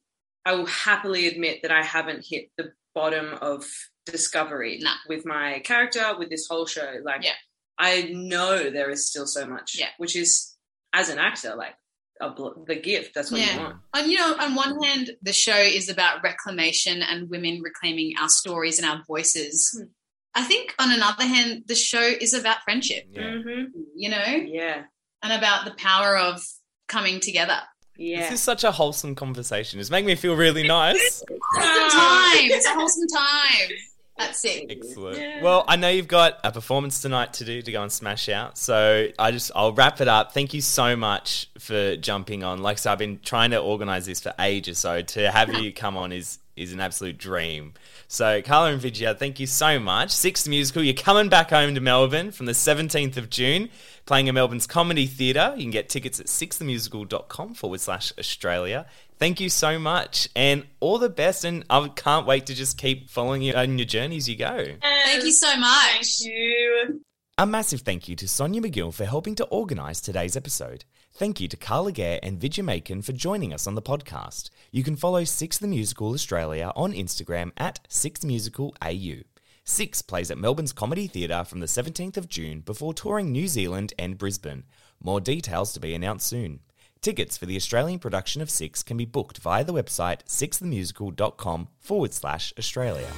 I 0.46 0.54
will 0.56 0.66
happily 0.66 1.28
admit 1.28 1.62
that 1.62 1.72
I 1.72 1.84
haven't 1.84 2.26
hit 2.28 2.50
the 2.58 2.72
bottom 2.96 3.34
of 3.42 3.66
discovery 4.06 4.80
Nah. 4.82 4.96
with 5.08 5.26
my 5.26 5.60
character 5.60 6.18
with 6.18 6.30
this 6.30 6.48
whole 6.50 6.66
show. 6.66 6.96
Like, 7.04 7.24
Yeah. 7.24 7.36
I 7.78 8.04
know 8.14 8.70
there 8.72 8.90
is 8.90 9.08
still 9.10 9.28
so 9.28 9.46
much. 9.46 9.76
Yeah. 9.78 9.90
which 9.98 10.16
is 10.16 10.56
as 10.94 11.10
an 11.10 11.20
actor, 11.20 11.54
like 11.56 11.76
a 12.20 12.30
bl- 12.32 12.64
the 12.66 12.76
gift. 12.76 13.14
That's 13.14 13.30
what 13.30 13.42
Yeah. 13.42 13.54
you 13.54 13.60
want. 13.60 13.76
and 13.94 14.12
you 14.12 14.18
know 14.18 14.36
on 14.40 14.56
one 14.56 14.82
hand 14.84 15.12
the 15.22 15.34
show 15.34 15.58
is 15.58 15.88
about 15.90 16.24
reclamation 16.24 17.04
and 17.04 17.30
women 17.30 17.62
reclaiming 17.62 18.14
our 18.20 18.30
stories 18.30 18.80
and 18.80 18.88
our 18.90 19.04
voices 19.06 19.70
Hmm. 19.78 19.92
I 20.38 20.44
think 20.44 20.74
on 20.80 20.92
another 20.94 21.26
hand 21.26 21.64
the 21.68 21.76
show 21.76 22.02
is 22.02 22.34
about 22.34 22.62
friendship 22.64 23.04
Yeah. 23.12 23.24
Mm-hmm. 23.24 23.64
you 23.96 24.10
know 24.10 24.26
Yeah, 24.26 24.84
and 25.24 25.34
about 25.34 25.66
the 25.66 25.72
power 25.72 26.18
of 26.18 26.42
coming 26.88 27.20
together 27.20 27.60
yeah. 28.00 28.22
This 28.22 28.34
is 28.34 28.42
such 28.44 28.64
a 28.64 28.72
wholesome 28.72 29.16
conversation. 29.16 29.80
It's 29.80 29.90
making 29.90 30.06
me 30.06 30.14
feel 30.14 30.36
really 30.36 30.68
nice. 30.68 31.24
wholesome 31.56 31.90
time 32.00 32.52
it's 32.52 32.68
a 32.68 32.74
wholesome 32.74 33.08
time 33.08 33.70
that's 34.18 34.44
it 34.46 34.66
Excellent. 34.70 35.18
Yeah. 35.18 35.44
Well, 35.44 35.64
I 35.68 35.76
know 35.76 35.90
you've 35.90 36.08
got 36.08 36.40
a 36.44 36.52
performance 36.52 37.02
tonight 37.02 37.34
to 37.34 37.46
do 37.46 37.62
to 37.62 37.72
go 37.72 37.84
and 37.84 37.92
smash 37.92 38.30
out. 38.30 38.58
So 38.58 39.08
I 39.18 39.32
just 39.32 39.52
I'll 39.56 39.74
wrap 39.74 40.02
it 40.02 40.08
up. 40.08 40.32
Thank 40.34 40.54
you 40.54 40.62
so 40.62 40.96
much 40.96 41.50
for 41.60 41.96
jumping 41.98 42.44
on. 42.44 42.62
Like 42.64 42.78
I 42.78 42.80
said, 42.80 42.92
I've 42.94 42.98
been 43.00 43.20
trying 43.20 43.52
to 43.52 43.58
organize 43.60 44.06
this 44.08 44.20
for 44.20 44.34
ages, 44.40 44.80
so 44.80 45.02
to 45.02 45.32
have 45.32 45.54
you 45.54 45.72
come 45.72 45.98
on 45.98 46.12
is 46.12 46.40
is 46.56 46.74
an 46.74 46.80
absolute 46.80 47.18
dream. 47.20 47.74
So 48.10 48.42
Kala 48.42 48.72
and 48.72 48.82
Vidya, 48.82 49.14
thank 49.14 49.40
you 49.40 49.48
so 49.48 49.80
much. 49.80 50.12
Sixth 50.12 50.48
musical, 50.48 50.82
you're 50.82 50.94
coming 50.94 51.28
back 51.28 51.50
home 51.50 51.76
to 51.76 51.82
Melbourne 51.82 52.32
from 52.32 52.46
the 52.46 52.54
17th 52.54 53.18
of 53.18 53.30
June, 53.30 53.70
playing 54.06 54.30
at 54.30 54.34
Melbourne's 54.34 54.66
Comedy 54.66 55.08
Theatre. 55.08 55.54
You 55.58 55.64
can 55.64 55.72
get 55.72 55.90
tickets 55.90 56.20
at 56.20 56.28
sixthmusical.com 56.28 57.54
forward 57.56 57.82
slash 57.82 58.14
Australia. 58.18 58.86
Thank 59.20 59.42
you 59.42 59.50
so 59.50 59.78
much 59.78 60.30
and 60.36 60.66
all 60.80 61.00
the 61.00 61.10
best. 61.10 61.44
And 61.44 61.66
I 61.70 61.88
can't 61.90 62.26
wait 62.26 62.46
to 62.46 62.56
just 62.56 62.78
keep 62.78 63.10
following 63.10 63.42
you 63.42 63.54
on 63.54 63.78
your 63.78 63.86
journey 63.86 64.18
as 64.18 64.30
you 64.30 64.38
go. 64.38 64.66
thank 64.82 65.24
you 65.24 65.34
so 65.34 65.58
much 65.58 66.20
Thank 66.24 66.34
you. 66.34 67.02
A 67.38 67.46
massive 67.46 67.82
thank 67.82 68.08
you 68.08 68.16
to 68.16 68.28
Sonia 68.28 68.62
McGill 68.62 68.94
for 68.94 69.06
helping 69.06 69.36
to 69.36 69.46
organise 69.46 70.02
today's 70.02 70.36
episode. 70.36 70.86
Thank 71.18 71.42
you 71.42 71.48
to 71.48 71.58
Kala 71.58 71.92
Gare 71.94 72.20
and 72.22 72.40
Vidya 72.40 72.64
Makan 72.64 73.02
for 73.02 73.12
joining 73.12 73.52
us 73.52 73.66
on 73.66 73.74
the 73.74 73.82
podcast. 73.82 74.52
You 74.70 74.84
can 74.84 74.96
follow 74.96 75.24
Six 75.24 75.58
the 75.58 75.68
Musical 75.68 76.14
Australia 76.14 76.72
on 76.76 76.94
Instagram 76.94 77.54
at 77.58 77.80
Six 77.90 78.24
Musical 78.24 78.76
AU. 78.84 79.24
Six 79.64 80.04
plays 80.04 80.30
at 80.30 80.38
Melbourne's 80.38 80.74
Comedy 80.74 81.08
Theatre 81.08 81.44
from 81.44 81.60
the 81.60 81.66
17th 81.66 82.18
of 82.18 82.30
June 82.30 82.60
before 82.60 82.94
touring 82.94 83.32
New 83.32 83.48
Zealand 83.48 83.96
and 83.98 84.16
Brisbane. 84.20 84.66
More 85.02 85.20
details 85.20 85.74
to 85.74 85.80
be 85.80 85.96
announced 85.96 86.28
soon. 86.28 86.60
Tickets 87.02 87.36
for 87.36 87.48
the 87.48 87.56
Australian 87.56 87.98
production 87.98 88.44
of 88.44 88.52
Six 88.52 88.84
can 88.84 88.96
be 88.96 89.06
booked 89.06 89.40
via 89.40 89.64
the 89.64 89.74
website 89.74 90.24
sixthemusical.com 90.26 91.70
forward 91.80 92.14
slash 92.14 92.54
Australia. 92.60 93.10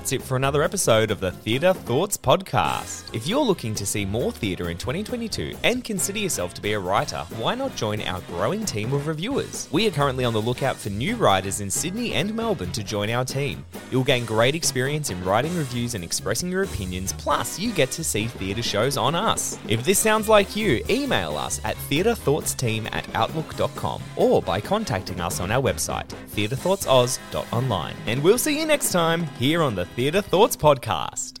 That's 0.00 0.12
it 0.12 0.22
for 0.22 0.34
another 0.34 0.62
episode 0.62 1.10
of 1.10 1.20
the 1.20 1.30
Theatre 1.30 1.74
Thoughts 1.74 2.16
Podcast. 2.16 3.14
If 3.14 3.26
you're 3.26 3.44
looking 3.44 3.74
to 3.74 3.84
see 3.84 4.06
more 4.06 4.32
theatre 4.32 4.70
in 4.70 4.78
2022 4.78 5.54
and 5.62 5.84
consider 5.84 6.18
yourself 6.18 6.54
to 6.54 6.62
be 6.62 6.72
a 6.72 6.80
writer, 6.80 7.18
why 7.36 7.54
not 7.54 7.76
join 7.76 8.00
our 8.00 8.22
growing 8.22 8.64
team 8.64 8.94
of 8.94 9.06
reviewers? 9.06 9.68
We 9.70 9.86
are 9.86 9.90
currently 9.90 10.24
on 10.24 10.32
the 10.32 10.40
lookout 10.40 10.76
for 10.76 10.88
new 10.88 11.16
writers 11.16 11.60
in 11.60 11.70
Sydney 11.70 12.14
and 12.14 12.34
Melbourne 12.34 12.72
to 12.72 12.82
join 12.82 13.10
our 13.10 13.26
team. 13.26 13.62
You'll 13.90 14.04
gain 14.04 14.24
great 14.24 14.54
experience 14.54 15.10
in 15.10 15.22
writing 15.22 15.54
reviews 15.54 15.94
and 15.94 16.02
expressing 16.02 16.50
your 16.50 16.62
opinions, 16.62 17.12
plus, 17.12 17.58
you 17.58 17.70
get 17.70 17.90
to 17.90 18.02
see 18.02 18.24
theatre 18.24 18.62
shows 18.62 18.96
on 18.96 19.14
us. 19.14 19.58
If 19.68 19.84
this 19.84 19.98
sounds 19.98 20.30
like 20.30 20.56
you, 20.56 20.82
email 20.88 21.36
us 21.36 21.60
at 21.62 21.76
theatrethoughtsteam 21.90 22.88
at 22.94 23.06
outlook.com 23.14 24.02
or 24.16 24.40
by 24.40 24.62
contacting 24.62 25.20
us 25.20 25.40
on 25.40 25.50
our 25.50 25.60
website, 25.62 26.08
theatrethoughtsoz.online. 26.34 27.96
And 28.06 28.22
we'll 28.22 28.38
see 28.38 28.58
you 28.58 28.64
next 28.64 28.92
time 28.92 29.26
here 29.38 29.60
on 29.60 29.74
the 29.74 29.89
Theatre 29.96 30.22
Thoughts 30.22 30.56
Podcast. 30.56 31.40